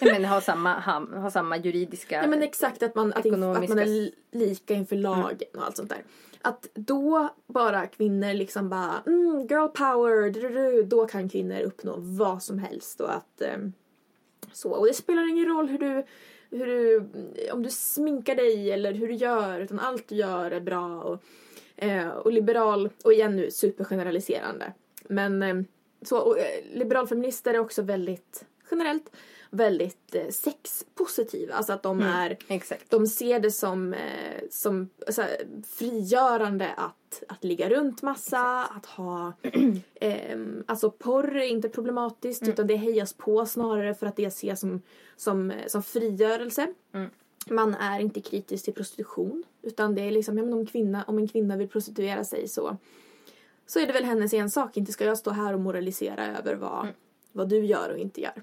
[0.00, 2.22] Nej, men ha samma, ha, ha samma juridiska...
[2.22, 5.76] Ja men exakt att man, att, att man är li- lika inför lagen och allt
[5.76, 6.04] sånt där.
[6.42, 12.58] Att då bara kvinnor liksom bara mm, girl power, då kan kvinnor uppnå vad som
[12.58, 13.72] helst och att ehm,
[14.58, 14.70] så.
[14.70, 16.04] Och det spelar ingen roll hur du,
[16.50, 20.50] hur du, mm, om du sminkar dig eller hur du gör utan allt du gör
[20.50, 21.22] är bra och,
[21.76, 24.72] eh, och liberal, och igen nu supergeneraliserande.
[25.08, 25.56] Men eh,
[26.02, 29.10] så, och, eh, liberalfeminister är också väldigt generellt
[29.50, 31.54] väldigt eh, sexpositiva.
[31.54, 32.90] Alltså att de är Exakt.
[32.90, 38.86] de ser det som, eh, som så här, frigörande att, att ligga runt massa, att
[38.86, 39.32] ha...
[40.00, 44.60] ehm, alltså porr är inte problematiskt utan det hejas på snarare för att det ses
[44.60, 44.82] som,
[45.16, 46.74] som, eh, som frigörelse.
[46.92, 47.10] Mm.
[47.50, 51.18] Man är inte kritisk till prostitution utan det är liksom, ja, men om, kvinna, om
[51.18, 52.76] en kvinna vill prostituera sig så,
[53.66, 54.76] så är det väl hennes ensak.
[54.76, 56.88] Inte ska jag stå här och moralisera över vad,
[57.32, 58.42] vad du gör och inte gör.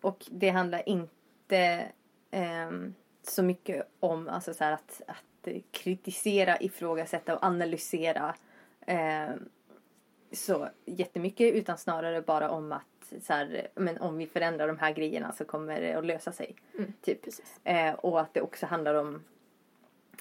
[0.00, 1.88] Och det handlar inte
[2.30, 8.34] ehm, så mycket om alltså, så att, att kritisera, ifrågasätta och analysera
[8.86, 9.48] ehm,
[10.32, 12.82] så jättemycket utan snarare bara om att
[13.22, 16.56] så här, men om vi förändrar de här grejerna så kommer det att lösa sig.
[16.78, 17.20] Mm, typ.
[17.64, 19.24] Eh, och att det också handlar om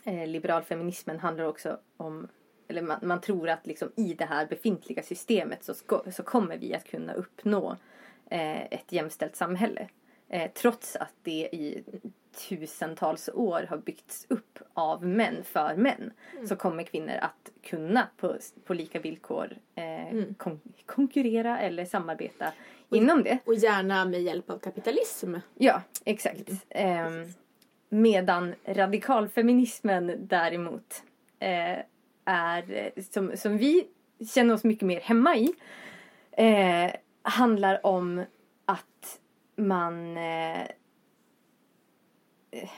[0.03, 2.27] eh, liberalfeminismen handlar också om
[2.67, 6.57] eller man, man tror att liksom i det här befintliga systemet så, ska, så kommer
[6.57, 7.77] vi att kunna uppnå eh,
[8.29, 9.87] ett jämställt samhälle.
[10.29, 11.83] Eh, trots att det i
[12.49, 16.13] tusentals år har byggts upp av män för män
[16.47, 22.53] så kommer kvinnor att kunna på, på lika villkor eh, kon- konkurrera eller samarbeta
[22.89, 23.39] inom det.
[23.45, 25.35] Och gärna med hjälp av kapitalism.
[25.55, 26.51] Ja, exakt.
[26.69, 27.25] Ehm,
[27.89, 31.03] medan radikalfeminismen däremot
[31.39, 31.79] eh,
[32.25, 33.87] är, eh, som, som vi
[34.33, 35.53] känner oss mycket mer hemma i,
[36.31, 36.91] eh,
[37.25, 38.25] handlar om
[38.65, 39.19] att
[39.55, 40.17] man...
[40.17, 40.61] Eh,
[42.51, 42.69] eh,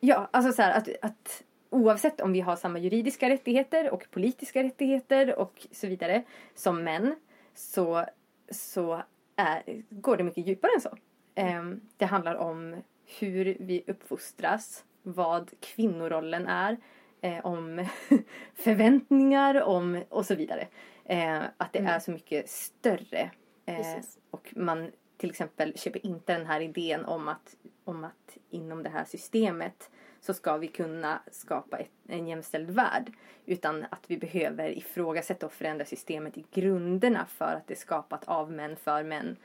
[0.00, 4.62] ja, alltså så här att, att oavsett om vi har samma juridiska rättigheter och politiska
[4.62, 6.22] rättigheter och så vidare
[6.54, 7.14] som män
[7.54, 8.04] så,
[8.50, 9.02] så
[9.36, 10.96] är, går det mycket djupare än så.
[11.34, 12.76] Ehm, det handlar om
[13.18, 16.76] hur vi uppfostras, vad kvinnorollen är,
[17.20, 17.86] eh, om
[18.54, 20.68] förväntningar om, och så vidare.
[21.04, 23.30] Eh, att det är så mycket större.
[23.66, 28.82] Eh, och man till exempel köper inte den här idén om att, om att inom
[28.82, 33.12] det här systemet så ska vi kunna skapa ett, en jämställd värld.
[33.46, 38.24] Utan att vi behöver ifrågasätta och förändra systemet i grunderna för att det är skapat
[38.24, 39.36] av män för män.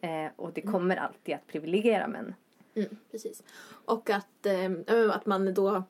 [0.00, 2.34] Eh, och det kommer alltid att privilegiera män.
[2.74, 3.42] Mm, precis.
[3.84, 5.82] Och att, eh, att man då,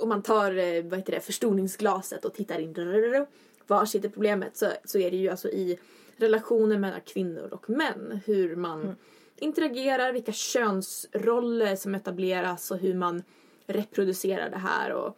[0.00, 3.26] om man tar eh, vad heter det, förstoringsglaset och tittar in,
[3.66, 5.78] var sitter problemet så, så är det ju alltså i
[6.16, 8.20] relationer mellan kvinnor och män.
[8.26, 8.96] Hur man
[9.36, 13.22] interagerar, vilka könsroller som etableras och hur man
[13.66, 15.16] reproducerar det här och,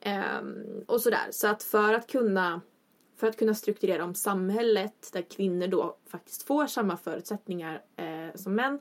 [0.00, 1.28] ehm, och sådär.
[1.30, 2.60] Så att för att kunna
[3.16, 8.54] för att kunna strukturera om samhället där kvinnor då faktiskt får samma förutsättningar eh, som
[8.54, 8.80] män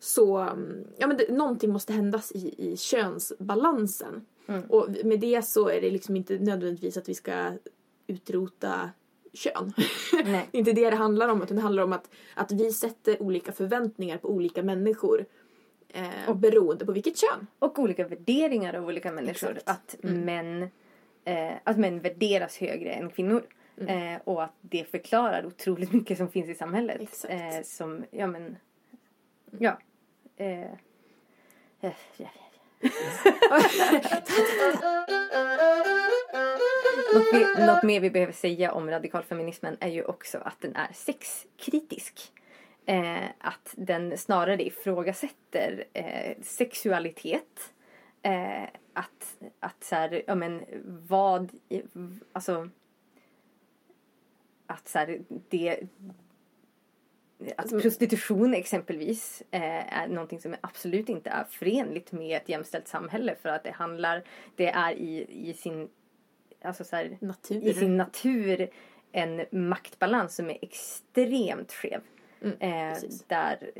[0.00, 4.26] så, mm, ja men det, någonting måste händas i, i könsbalansen.
[4.68, 7.52] Och med det så är det liksom inte nödvändigtvis att vi ska
[8.06, 8.90] utrota
[9.32, 9.72] kön.
[10.24, 10.24] Nej.
[10.24, 13.22] det är inte det det handlar om utan det handlar om att, att vi sätter
[13.22, 15.24] olika förväntningar på olika människor
[15.88, 17.46] eh, och beroende på vilket kön.
[17.58, 19.50] Och olika värderingar av olika människor.
[19.50, 19.68] Exakt.
[19.68, 20.62] Att, män,
[21.24, 23.42] eh, att män värderas högre än kvinnor.
[23.86, 27.24] Eh, och att det förklarar otroligt mycket som finns i samhället.
[27.28, 28.56] Eh, som, ja men,
[29.58, 29.78] ja.
[30.36, 30.70] Eh,
[31.80, 31.90] ja,
[37.14, 40.92] något, vi, något mer vi behöver säga om radikalfeminismen är ju också att den är
[40.92, 42.32] sexkritisk.
[42.86, 47.72] Eh, att den snarare ifrågasätter eh, sexualitet.
[48.22, 48.62] Eh,
[48.92, 50.64] att, att så här, ja men
[51.08, 51.50] vad,
[52.32, 52.70] alltså
[54.66, 55.80] att så här, det
[57.56, 63.34] att prostitution exempelvis eh, är någonting som absolut inte är förenligt med ett jämställt samhälle
[63.42, 64.22] för att det handlar,
[64.56, 65.88] det är i, i sin,
[66.62, 67.64] alltså så här, Natur.
[67.64, 68.68] i sin natur
[69.12, 72.00] en maktbalans som är extremt skev.
[72.42, 73.70] Mm, eh, där,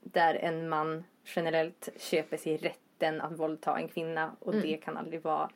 [0.00, 4.66] där en man generellt köper sig rätten att våldta en kvinna och Mm.
[4.66, 5.50] det kan aldrig vara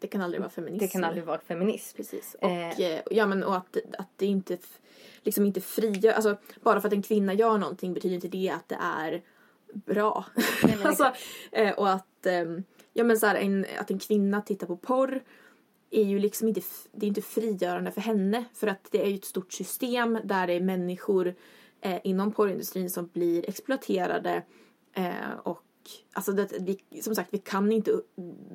[0.00, 0.78] Det kan aldrig vara feminism.
[0.78, 1.96] det kan aldrig vara feminism.
[1.96, 2.36] Precis.
[2.40, 2.80] Och, Eh.
[2.80, 4.58] eh, ja, men, och att, att det inte
[5.22, 8.68] liksom inte frigör, alltså bara för att en kvinna gör någonting betyder inte det att
[8.68, 9.22] det är
[9.72, 10.24] bra.
[10.62, 11.12] men alltså,
[11.52, 15.22] eh, och att, ehm, ja men så här, en, att en kvinna tittar på porr
[15.90, 16.60] är ju liksom inte,
[16.92, 20.46] det är inte frigörande för henne för att det är ju ett stort system där
[20.46, 21.34] det är människor
[21.80, 24.42] eh, inom porrindustrin som blir exploaterade
[24.92, 25.63] eh, och
[26.12, 28.00] alltså det, vi, som sagt vi kan inte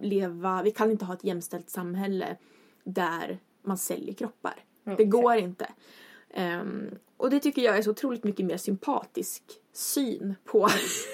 [0.01, 2.37] leva, vi kan inte ha ett jämställt samhälle
[2.83, 4.63] där man säljer kroppar.
[4.97, 5.67] det går inte.
[6.29, 10.69] Ehm, och det tycker jag är så otroligt mycket mer sympatisk syn på,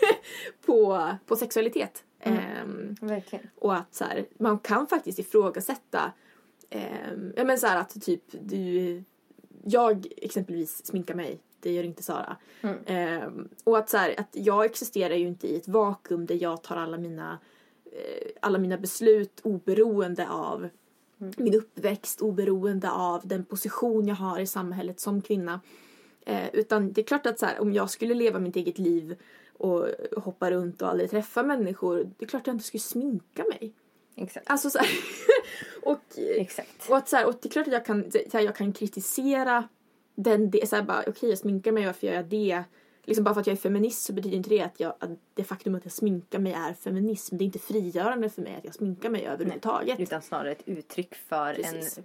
[0.65, 2.03] på, på sexualitet.
[2.19, 3.49] Ehm, Verkligen.
[3.55, 6.11] och att så här, man kan faktiskt ifrågasätta
[6.69, 9.03] ehm, ja men så här att typ du
[9.65, 12.37] jag exempelvis sminkar mig det gör inte Sara.
[12.85, 16.63] Ehm, och att så här, att jag existerar ju inte i ett vakuum där jag
[16.63, 17.39] tar alla mina
[17.85, 20.69] eh, alla mina beslut oberoende av
[21.17, 25.61] min uppväxt, oberoende av den position jag har i samhället som kvinna.
[26.25, 29.15] Eh, utan det är klart att så här, om jag skulle leva mitt eget liv
[29.53, 33.43] och hoppa runt och aldrig träffa människor, det är klart att jag inte skulle sminka
[33.43, 33.73] mig.
[34.15, 34.49] Exakt.
[34.49, 34.89] Alltså så här,
[35.83, 36.89] och, Exakt.
[36.89, 38.73] och, att så här, och det är klart att jag kan, så här, jag kan
[38.73, 39.67] kritisera
[40.15, 42.63] den det så här, bara okej jag sminkar mig, varför gör jag det?
[43.03, 45.43] Liksom bara för att jag är feminist så betyder inte det att, jag, att det
[45.43, 47.37] faktum att jag sminkar mig är feminism.
[47.37, 49.99] Det är inte frigörande för mig att jag sminkar mig överhuvudtaget.
[49.99, 51.97] Utan snarare ett uttryck för Precis.
[51.97, 52.03] en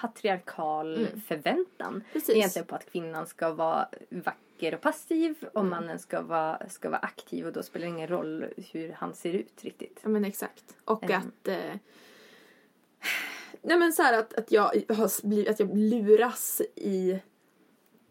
[0.00, 2.04] patriarkal förväntan.
[2.12, 2.36] Precis.
[2.36, 7.00] Egentligen på att kvinnan ska vara vacker och passiv och mannen ska vara, ska vara
[7.00, 10.00] aktiv och då spelar det ingen roll hur han ser ut riktigt.
[10.02, 10.76] Ja men exakt.
[10.84, 11.18] Och Mm.
[11.18, 11.48] att...
[11.48, 11.74] Eh,
[13.62, 17.20] nej men så att, att, jag har blivit, att jag luras i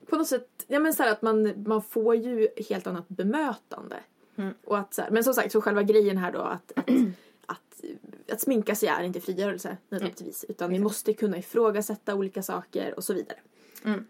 [0.10, 3.99] på något sätt, ja men så att man, man får ju helt annat bemötande.
[4.36, 4.54] Mm.
[4.63, 6.89] Och att så här, men som sagt, så själva grejen här då att, att,
[8.32, 10.46] att, sminka sig är inte frigörelse nödvändigtvis.
[10.50, 13.38] Utan vi måste kunna ifrågasätta olika saker och så vidare.
[13.86, 14.06] Mm.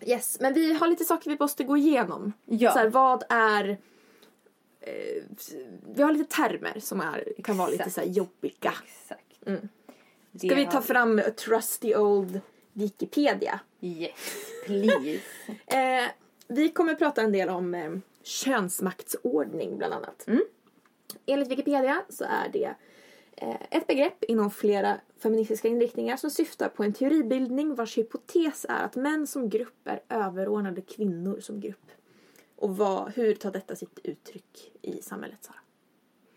[0.00, 2.32] Yes, men vi har lite saker vi måste gå igenom.
[2.44, 2.72] Ja.
[2.72, 3.68] Så här, vad är...
[4.80, 5.22] Eh,
[5.94, 8.74] vi har lite termer som är, kan vara lite så här jobbiga.
[8.84, 9.46] Exakt.
[9.46, 9.68] Mm.
[10.32, 12.40] Det Ska vi har- ta fram a trusty old
[12.72, 13.60] Wikipedia?
[13.80, 14.12] Yes,
[14.66, 15.20] please.
[15.66, 16.04] Eh,
[16.48, 20.24] vi kommer prata en del om eh, könsmaktsordning bland annat.
[20.26, 20.44] Mm.
[21.26, 22.74] Enligt Wikipedia så är det
[23.36, 28.84] eh, ett begrepp inom flera feministiska inriktningar som syftar på en teoribildning vars hypotes är
[28.84, 31.90] att män som grupp är överordnade kvinnor som grupp.
[32.56, 35.56] Och vad, hur tar detta sitt uttryck i samhället, Sara?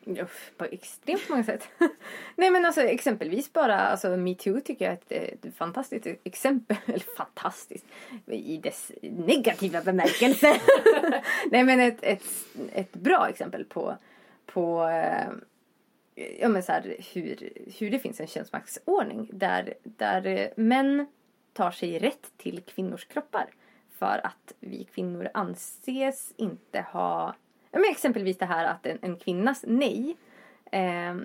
[0.07, 1.67] Uff, på extremt många sätt.
[2.35, 6.77] Nej men alltså exempelvis bara alltså, metoo tycker jag är ett, eh, ett fantastiskt exempel.
[6.85, 7.85] Eller fantastiskt
[8.25, 10.61] i dess negativa bemärkelse.
[11.51, 12.23] Nej men ett, ett,
[12.73, 13.97] ett bra exempel på,
[14.47, 15.29] på eh,
[16.39, 21.07] ja, men så här, hur, hur det finns en könsmaktsordning där, där eh, män
[21.53, 23.49] tar sig rätt till kvinnors kroppar.
[23.89, 27.35] För att vi kvinnor anses inte ha
[27.71, 30.17] Ja, men exempelvis det här att en, en kvinnas nej
[30.71, 31.15] eh,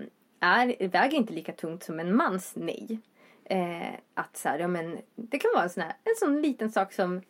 [0.41, 2.99] är, väger inte lika tungt som en mans nej.
[3.45, 6.73] Eh, att så här, ja, men, det kan vara en sån, här, en sån liten
[6.73, 7.23] sak som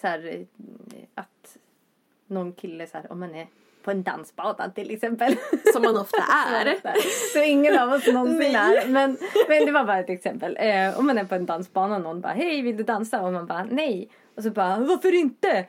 [0.00, 0.46] så här, eh,
[1.14, 1.56] att
[2.26, 3.46] någon kille så här, om man är
[3.88, 5.36] på en dansbana till exempel.
[5.72, 6.22] Som man ofta
[6.56, 6.76] är.
[7.32, 8.88] Så ingen av oss någonsin är.
[8.88, 9.16] Men,
[9.48, 10.56] men det var bara ett exempel.
[10.60, 13.22] Eh, om man är på en dansbana och någon bara hej vill du dansa?
[13.22, 14.08] Och man bara nej.
[14.36, 15.66] Och så bara varför inte?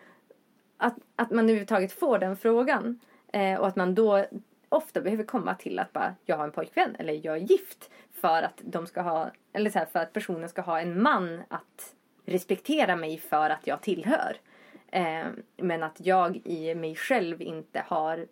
[0.77, 2.99] Att, att man överhuvudtaget får den frågan.
[3.33, 4.25] Eh, och att man då
[4.69, 7.89] ofta behöver komma till att bara jag har en pojkvän eller jag är gift.
[8.21, 11.41] För att de ska ha, eller så här, för att personen ska ha en man
[11.47, 14.37] att respektera mig för att jag tillhör.
[14.91, 18.27] Eh, men att jag i mig själv inte har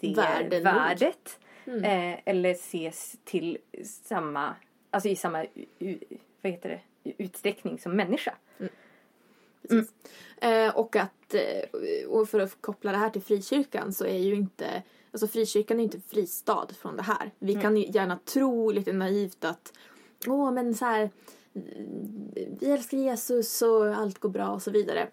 [0.00, 0.64] det Värde nog.
[0.64, 1.38] värdet.
[1.66, 1.84] Mm.
[1.84, 4.54] Eh, eller ses till samma,
[4.90, 5.46] alltså i samma
[6.42, 6.68] vad heter
[7.02, 8.34] det, utsträckning som människa.
[9.68, 9.92] Precis.
[10.36, 14.34] Eh, och att, eh, och för att koppla det här till frikyrkan så är ju
[14.34, 14.82] inte,
[15.12, 17.30] alltså frikyrkan är inte fristad från det här.
[17.38, 19.72] Vi kan ju gärna tro lite naivt att,
[20.26, 21.10] åh men så här,
[21.54, 25.08] mm, vi älskar Jesus och allt går bra och så vidare.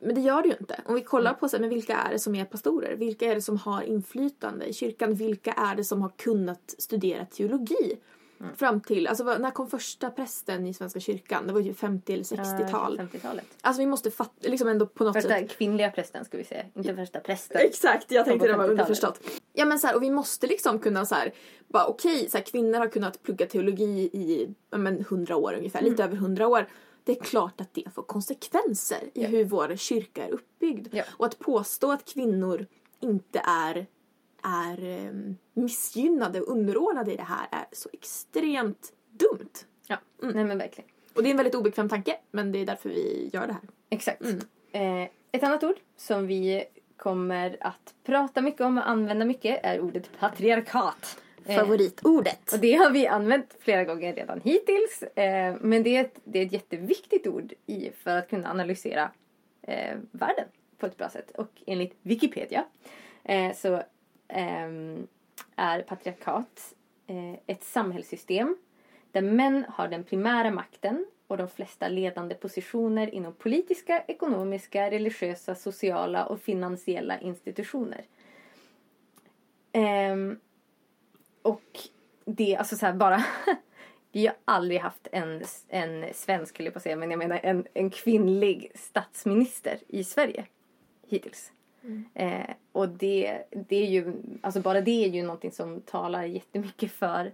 [0.00, 0.80] Men det gör det ju inte.
[0.86, 2.96] Om vi kollar på så här, men vilka är det som är pastorer?
[2.96, 5.14] Vilka är det som har inflytande i kyrkan?
[5.14, 7.98] Vilka är det som har kunnat studera teologi?
[8.56, 11.46] Fram till, alltså när kom första prästen i Svenska kyrkan?
[11.46, 12.98] Det var ju 50 eller 60-tal.
[12.98, 13.44] Eh, 50-talet.
[13.60, 15.50] Alltså vi måste fatta, liksom ändå på något Första sätt.
[15.50, 17.60] kvinnliga prästen ska vi säga, inte första prästen.
[17.60, 18.70] Exakt, jag tänkte det var 50-talet.
[18.70, 19.20] underförstått.
[19.52, 21.32] Ja men så här, och vi måste liksom kunna så här,
[21.68, 25.90] bara okej, så här, kvinnor har kunnat plugga teologi i men, 100 år ungefär, Mm.
[25.90, 26.66] lite över 100 år.
[27.08, 29.28] Det är klart att det får konsekvenser i Ja.
[29.28, 30.88] hur vår kyrka är uppbyggd.
[30.94, 31.04] Ja.
[31.16, 32.66] Och att påstå att kvinnor
[33.00, 33.86] inte är,
[34.42, 39.50] är um, missgynnade och underordnade i det här är så extremt dumt.
[39.86, 40.34] Ja, Mm.
[40.34, 40.90] nej men verkligen.
[41.14, 43.62] Och det är en väldigt obekväm tanke, men det är därför vi gör det här.
[43.90, 44.22] Exakt.
[44.22, 44.40] Mm.
[45.02, 46.64] Eh, ett annat ord som vi
[46.96, 51.18] kommer att prata mycket om och använda mycket är ordet patriarkat.
[51.48, 52.52] Eh, Favoritordet.
[52.52, 55.02] Och det har vi använt flera gånger redan hittills.
[55.02, 59.10] Eh, men det är, ett, det är ett jätteviktigt ord i, för att kunna analysera
[59.62, 61.30] eh, världen på ett bra sätt.
[61.30, 62.64] Och enligt Wikipedia
[63.54, 63.82] så
[64.28, 65.06] ehm,
[65.56, 66.74] är patriarkat
[67.46, 68.56] ett samhällssystem
[69.12, 75.54] där män har den primära makten och de flesta ledande positioner inom politiska, ekonomiska, religiösa,
[75.54, 78.04] sociala och finansiella institutioner.
[79.72, 80.38] Ehm,
[81.42, 81.80] och
[82.24, 83.24] det, alltså så här bara...
[84.12, 87.90] Vi har aldrig haft en, en svensk, jag på säga, men jag menar en, en
[87.90, 90.46] kvinnlig statsminister i Sverige
[91.06, 91.52] hittills.
[92.14, 96.92] Eh, och det, det är ju, alltså bara det är ju någonting som talar jättemycket
[96.92, 97.32] för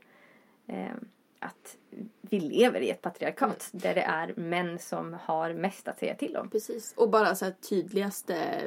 [0.66, 0.94] eh,
[1.38, 1.76] att
[2.20, 6.36] vi lever i ett patriarkat där det är män som har mest att säga till
[6.36, 6.50] om.
[6.50, 6.94] Precis.
[6.96, 8.62] Och bara så här tydligaste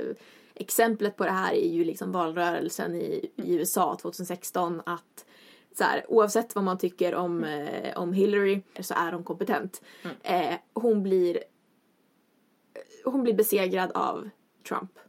[0.55, 5.25] exemplet på det här är ju liksom valrörelsen i, i USA 2016 att
[5.77, 9.81] så här, oavsett vad man tycker om, eh, om Hillary så är hon kompetent.
[10.23, 11.43] Eh, hon blir
[13.05, 14.29] hon blir besegrad av
[14.67, 14.99] Trump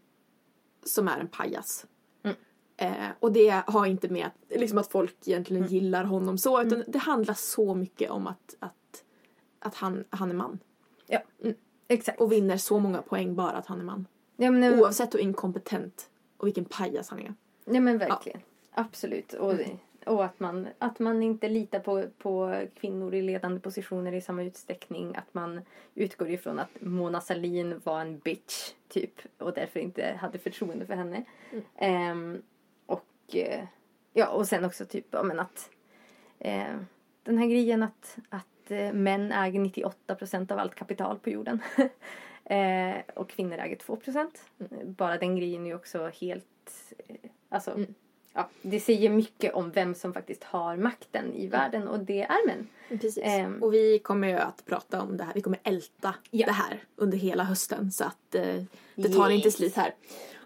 [0.84, 1.86] som är en pajas.
[2.22, 2.36] Mm.
[2.76, 6.84] Eh, och det har inte med att, liksom att folk egentligen gillar honom så utan
[6.86, 9.04] det handlar så mycket om att, att,
[9.58, 10.58] att han, han är man.
[11.88, 12.20] Exakt.
[12.20, 14.06] Och vinner så många poäng bara att han är man.
[14.36, 17.34] ja, men, Oavsett hur inkompetent och vilken pajas han är.
[17.64, 18.40] Ja men verkligen.
[18.72, 19.32] Absolut.
[19.32, 19.54] Och,
[20.09, 24.42] och att man, att man inte litar på, på kvinnor i ledande positioner i samma
[24.42, 25.16] utsträckning.
[25.16, 25.61] Att man
[25.94, 29.20] utgår ifrån att Mona Sahlin var en bitch, typ.
[29.38, 31.24] Och därför inte hade förtroende för henne.
[31.76, 32.42] Ehm,
[32.86, 33.64] och, eh,
[34.12, 35.70] ja, och sen också typ ja, men att
[36.38, 36.76] eh,
[37.22, 41.62] den här grejen att, att eh, män äger 98 procent av allt kapital på jorden.
[42.44, 44.50] eh, och kvinnor äger 2 procent.
[44.84, 46.94] Bara den grejen är ju också helt...
[47.09, 47.94] Eh, alltså, Mm.
[48.34, 52.46] Ja, det säger mycket om vem som faktiskt har makten i världen och det är
[52.46, 52.68] män.
[52.88, 53.18] Precis.
[53.22, 53.62] Ehm.
[53.62, 55.34] och vi kommer ju att prata om det här.
[55.34, 56.46] Vi kommer älta Ja.
[56.46, 58.62] det här under hela hösten så att eh,
[58.94, 59.56] det tar inte Yes.
[59.56, 59.94] slut här.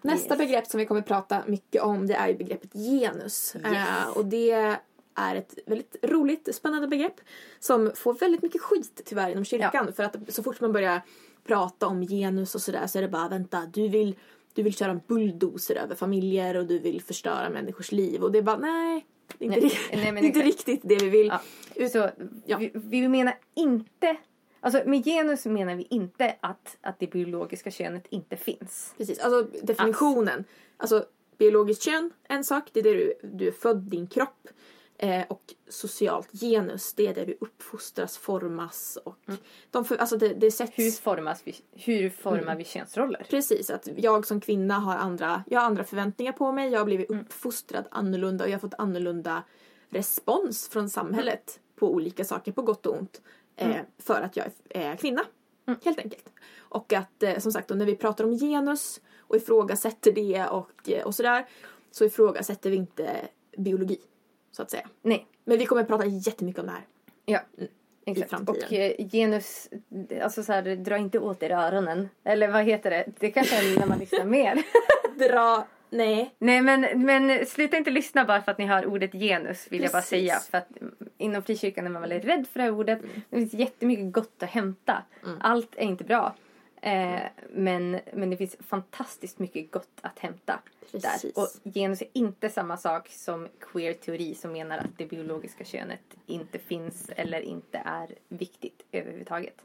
[0.03, 0.39] Nästa Yes.
[0.39, 3.55] begrepp som vi kommer prata mycket om det är ju begreppet genus.
[3.55, 4.79] Eh, och det
[5.15, 7.21] är ett väldigt roligt, spännande begrepp
[7.61, 9.93] som får väldigt mycket skit tyvärr inom kyrkan.
[9.93, 11.01] För att så fort man börjar
[11.47, 14.17] prata om genus och sådär så är det bara vänta, du vill,
[14.55, 18.23] du vill köra en bulldozer över familjer och du vill förstöra människors liv.
[18.23, 19.07] Och det är bara nej,
[19.39, 21.33] det är inte, Nej, nej, inte riktigt det vi vill.
[21.75, 21.89] Ja.
[21.89, 22.11] Så
[22.47, 22.59] ja.
[22.59, 24.17] vi, vi menar inte...
[24.61, 28.95] Alltså med genus menar vi inte att, att det biologiska könet inte finns.
[28.99, 30.45] Precis, alltså definitionen.
[30.77, 31.05] Alltså
[31.39, 34.49] biologiskt kön, en sak, det är det du, du är född, din kropp.
[34.99, 39.19] Eh, och socialt genus, det är där du uppfostras, formas och
[39.71, 40.79] de för, alltså det, det sätts...
[40.79, 42.59] Hur formas vi, hur formar Mm.
[42.59, 43.27] vi könsroller?
[43.31, 46.85] Precis, att jag som kvinna har andra, jag har andra förväntningar på mig, jag har
[46.85, 49.43] blivit uppfostrad annorlunda och jag har fått annorlunda
[49.89, 53.23] respons från samhället på olika saker, på gott och ont.
[53.57, 55.25] Eh, för att jag är, kvinna,
[55.85, 56.29] helt enkelt.
[56.59, 60.89] Och att eh, som sagt då, när vi pratar om genus och ifrågasätter det och,
[60.89, 61.47] eh, och sådär
[61.91, 63.29] så ifrågasätter vi inte
[63.59, 63.99] biologi,
[64.53, 64.89] så att säga.
[65.03, 65.27] Nej.
[65.45, 66.83] Men vi kommer prata jättemycket om det här.
[67.25, 67.41] Ja.
[68.07, 68.49] Exakt.
[68.49, 69.69] Och eh, genus,
[70.23, 72.09] alltså så här, dra inte åt er öronen.
[72.25, 73.05] Eller vad heter det?
[73.19, 74.63] Det kanske är när man lyssnar mer.
[75.29, 76.35] Dra, nej.
[76.39, 79.93] Nej men, men sluta inte lyssna bara för att ni hör ordet genus vill jag
[79.93, 80.11] bara Precis.
[80.11, 80.39] säga.
[80.51, 83.01] För att mm, inom frikyrkan är man väldigt rädd för det här ordet.
[83.31, 85.03] Det finns jättemycket gott att hämta.
[85.41, 86.35] Allt är inte bra.
[86.85, 90.61] Eh, men, men det finns fantastiskt mycket gott att hämta
[90.93, 91.23] Precis.
[91.23, 91.43] där.
[91.43, 96.59] Och genus är inte samma sak som queer-teori som menar att det biologiska könet inte
[96.59, 99.63] finns eller inte är viktigt överhuvudtaget.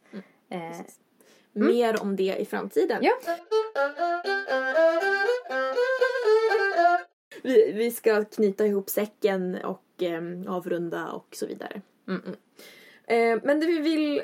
[0.49, 0.77] Eh,
[1.53, 3.03] Mer om det i framtiden.
[3.03, 3.13] ja.
[7.43, 11.81] Vi, vi ska knyta ihop säcken och eh, avrunda och så vidare.
[12.07, 12.35] Mm, mm.
[13.07, 14.23] Eh, men det vi vill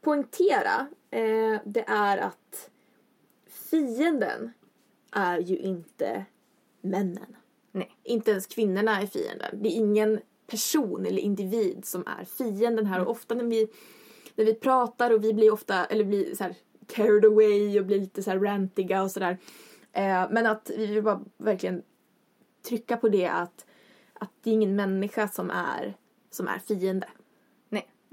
[0.00, 2.70] poängtera eh, det är att
[3.70, 4.52] fienden
[5.12, 6.24] är ju inte
[6.80, 7.36] männen.
[7.72, 7.96] Nej.
[8.02, 9.62] Inte ens kvinnorna är fienden.
[9.62, 13.00] Det är ingen person eller individ som är fienden här.
[13.00, 13.68] Och ofta när vi,
[14.34, 16.54] när vi pratar och vi blir ofta, eller blir så här
[16.86, 19.38] carried away och blir lite så här rantiga och sådär.
[19.92, 21.82] Eh, men att vi vill bara verkligen
[22.68, 23.66] trycka på det att,
[24.12, 25.96] att det är ingen människa som är,
[26.30, 27.08] som är fiende.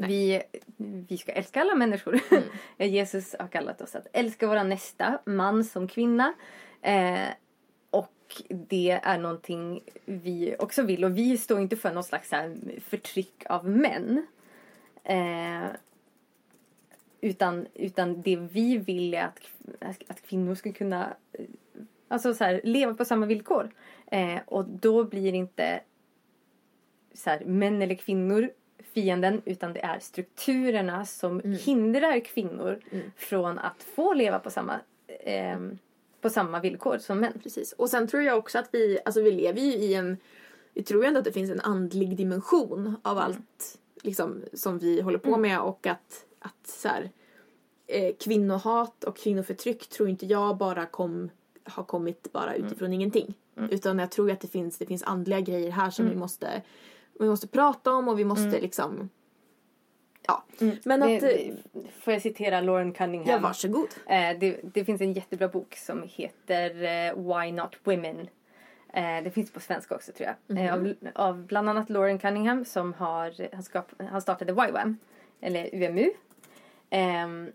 [0.07, 0.41] Vi,
[0.77, 2.19] vi ska älska alla människor.
[2.77, 6.33] Jesus har kallat oss att älska våra nästa, man som kvinna.
[6.81, 7.27] Eh,
[7.89, 11.05] och det är någonting vi också vill.
[11.05, 12.29] Och vi står inte för någon slags
[12.81, 14.27] förtryck av män.
[15.03, 15.69] Eh,
[17.21, 19.39] utan, utan det vi vill är att,
[20.07, 21.45] att kvinnor ska kunna eh,
[22.07, 23.71] alltså så här, leva på samma villkor.
[24.11, 25.79] Eh, och då blir inte
[27.13, 28.51] så här, män eller kvinnor
[28.93, 32.79] fienden utan det är strukturerna som hindrar kvinnor
[33.15, 35.77] från att få leva på samma, ehm,
[36.21, 37.39] på samma villkor som män.
[37.43, 37.71] Precis.
[37.73, 40.17] Och sen tror jag också att vi, alltså vi lever ju i en,
[40.73, 45.01] vi tror ju ändå att det finns en andlig dimension av allt liksom, som vi
[45.01, 47.09] håller på med och att, att så här,
[47.87, 51.29] eh, kvinnohat och kvinnoförtryck tror inte jag bara kom,
[51.63, 53.33] har kommit bara utifrån ingenting.
[53.71, 56.61] Utan jag tror att det finns, det finns andliga grejer här som vi måste
[57.19, 59.09] vi måste prata om och vi måste liksom
[60.27, 60.43] Ja.
[60.83, 61.53] Men att, Det, eh,
[61.99, 63.29] får jag citera Lauren Cunningham?
[63.29, 63.87] ja varsågod.
[64.07, 68.29] Eh, det, det finns en jättebra bok som heter eh, Why Not Women.
[68.93, 70.57] Eh, det finns på svenska också tror jag.
[70.57, 74.97] Eh, av, av bland annat Lauren Cunningham som har, han, skap, han startade YWAM.
[75.41, 76.11] Eller UMU.
[76.89, 77.51] Ehm,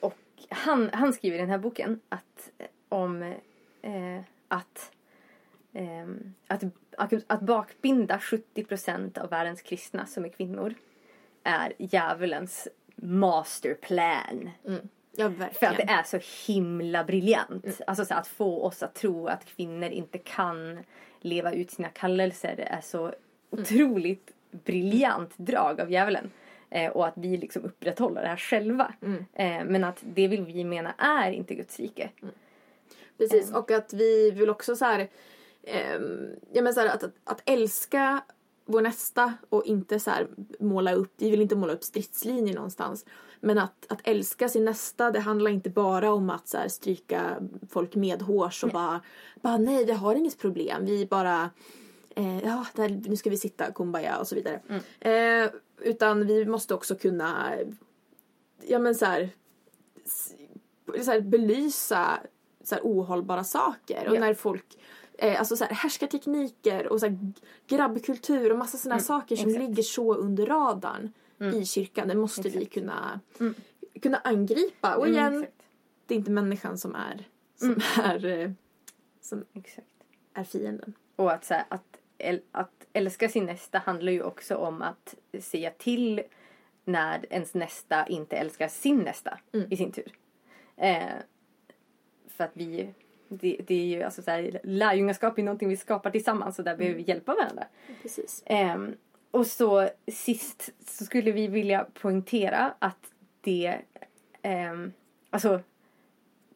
[0.00, 0.18] och
[0.48, 3.22] han, han skriver i den här boken att eh, om
[3.82, 4.90] eh, att,
[5.72, 6.62] ehm, att,
[6.98, 10.74] att, att bakbinda 70% av världens kristna som är kvinnor
[11.42, 14.50] är djävulens masterplan.
[15.16, 17.80] Ja För att det är så himla briljant.
[17.86, 20.78] Alltså så att få oss att tro att kvinnor inte kan
[21.20, 23.12] leva ut sina kallelser är så
[23.50, 26.30] otroligt briljant drag av djävulen.
[26.70, 28.94] Eh, och att vi liksom upprätthåller det här själva.
[29.34, 32.10] Eh, men att det vill vi mena är inte Guds rike.
[33.18, 35.08] Precis, och att vi vill också så här,
[35.62, 38.22] ehm, ja men så här att, att, att älska
[38.64, 40.28] vår nästa och inte så här
[40.60, 43.04] måla upp, vi vill inte måla upp stridslinjer någonstans.
[43.40, 47.36] Men att, att älska sin nästa, det handlar inte bara om att så här, stryka
[47.70, 49.00] folk medhårs och bara,
[49.40, 51.50] bara nej, vi har inget problem, vi bara
[52.16, 54.60] eh, ja, där, nu ska vi sitta kumbaya och så vidare.
[55.00, 55.50] Eh,
[55.80, 57.52] utan vi måste också kunna,
[58.66, 59.30] ja men så här,
[61.04, 62.18] så här belysa
[62.64, 64.08] så här ohållbara saker.
[64.08, 64.20] Och Ja.
[64.20, 64.64] när folk,
[65.18, 67.18] eh, alltså så här härskartekniker och så här
[67.66, 69.68] grabbkultur och massa sådana saker som exakt.
[69.68, 71.12] ligger så under radarn
[71.54, 72.08] i kyrkan.
[72.08, 73.20] Det måste vi kunna,
[74.02, 74.96] kunna angripa.
[74.96, 75.62] Och igen, Mm, exakt.
[76.06, 78.50] det är inte människan som är, som är, eh,
[79.20, 79.86] som exakt.
[80.34, 80.94] är fienden.
[81.16, 85.14] Och att, så här, att, äl- att älska sin nästa handlar ju också om att
[85.40, 86.22] säga till
[86.84, 89.38] när ens nästa inte älskar sin nästa
[89.70, 90.12] i sin tur.
[90.76, 91.06] Eh,
[92.28, 92.94] för att vi,
[93.28, 96.76] det, det är ju alltså så här, lärjungaskap är någonting vi skapar tillsammans och där
[96.76, 97.64] behöver vi hjälpa varandra.
[98.02, 98.42] Precis.
[98.46, 98.94] Ehm,
[99.30, 103.78] och så sist så skulle vi vilja poängtera att det,
[104.42, 104.92] ehm,
[105.30, 105.60] alltså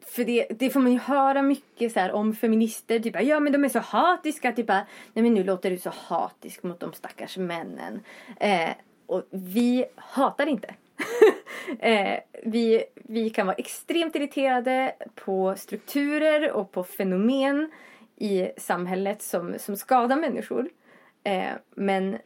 [0.06, 2.98] för det, det får man ju höra mycket så här om feminister.
[2.98, 4.52] Typ ja men de är så hatiska.
[4.52, 8.00] Typ nej men nu låter du så hatisk mot de stackars männen.
[8.40, 8.70] Eh,
[9.06, 10.74] och vi hatar inte.
[11.78, 17.70] eh, vi, vi kan vara extremt irriterade på strukturer och på fenomen
[18.16, 20.68] i samhället som, som skadar människor.
[21.24, 22.18] Eh, men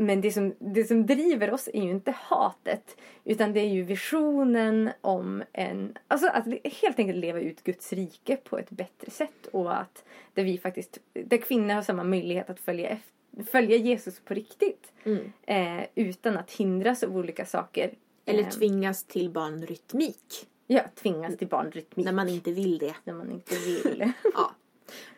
[0.00, 3.82] men det som, det som driver oss är ju inte hatet utan det är ju
[3.82, 6.44] visionen om en, alltså att
[6.82, 10.04] helt enkelt leva ut Guds rike på ett bättre sätt och att
[10.34, 13.17] där vi faktiskt, där kvinnor har samma möjlighet att följa, efter,
[13.50, 15.32] följa Jesus på riktigt Mm.
[15.46, 17.94] eh, utan att hindras av olika saker.
[18.24, 20.46] Eller Eh, tvingas till barnrytmik.
[20.66, 22.94] Ja, tvingas till barnrytmik När man inte vill det.
[23.04, 24.12] när man inte vill.
[24.34, 24.50] Ja.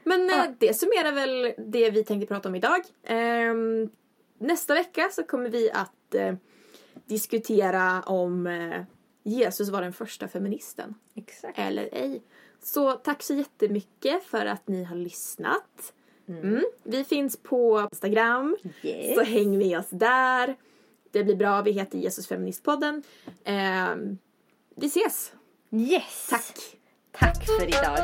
[0.05, 0.45] Men Ja.
[0.45, 2.81] eh, det summerar väl det vi tänkte prata om idag.
[3.05, 3.91] Ehm,
[4.39, 6.35] nästa vecka så kommer vi att eh,
[7.07, 8.83] diskutera om eh,
[9.23, 11.59] Jesus var den första feministen Exakt.
[11.59, 12.23] eller ej.
[12.63, 15.93] Så tack så jättemycket för att ni har lyssnat.
[16.31, 16.65] Mm.
[16.85, 19.15] Vi finns på Instagram, Yes.
[19.15, 20.57] så häng med oss där.
[21.13, 23.03] Det blir bra, vi heter Jesusfeministpodden.
[23.45, 24.19] Ehm,
[24.77, 25.33] vi ses!
[25.73, 26.27] Yes!
[26.31, 26.77] Tack!
[27.13, 27.99] Tack för idag.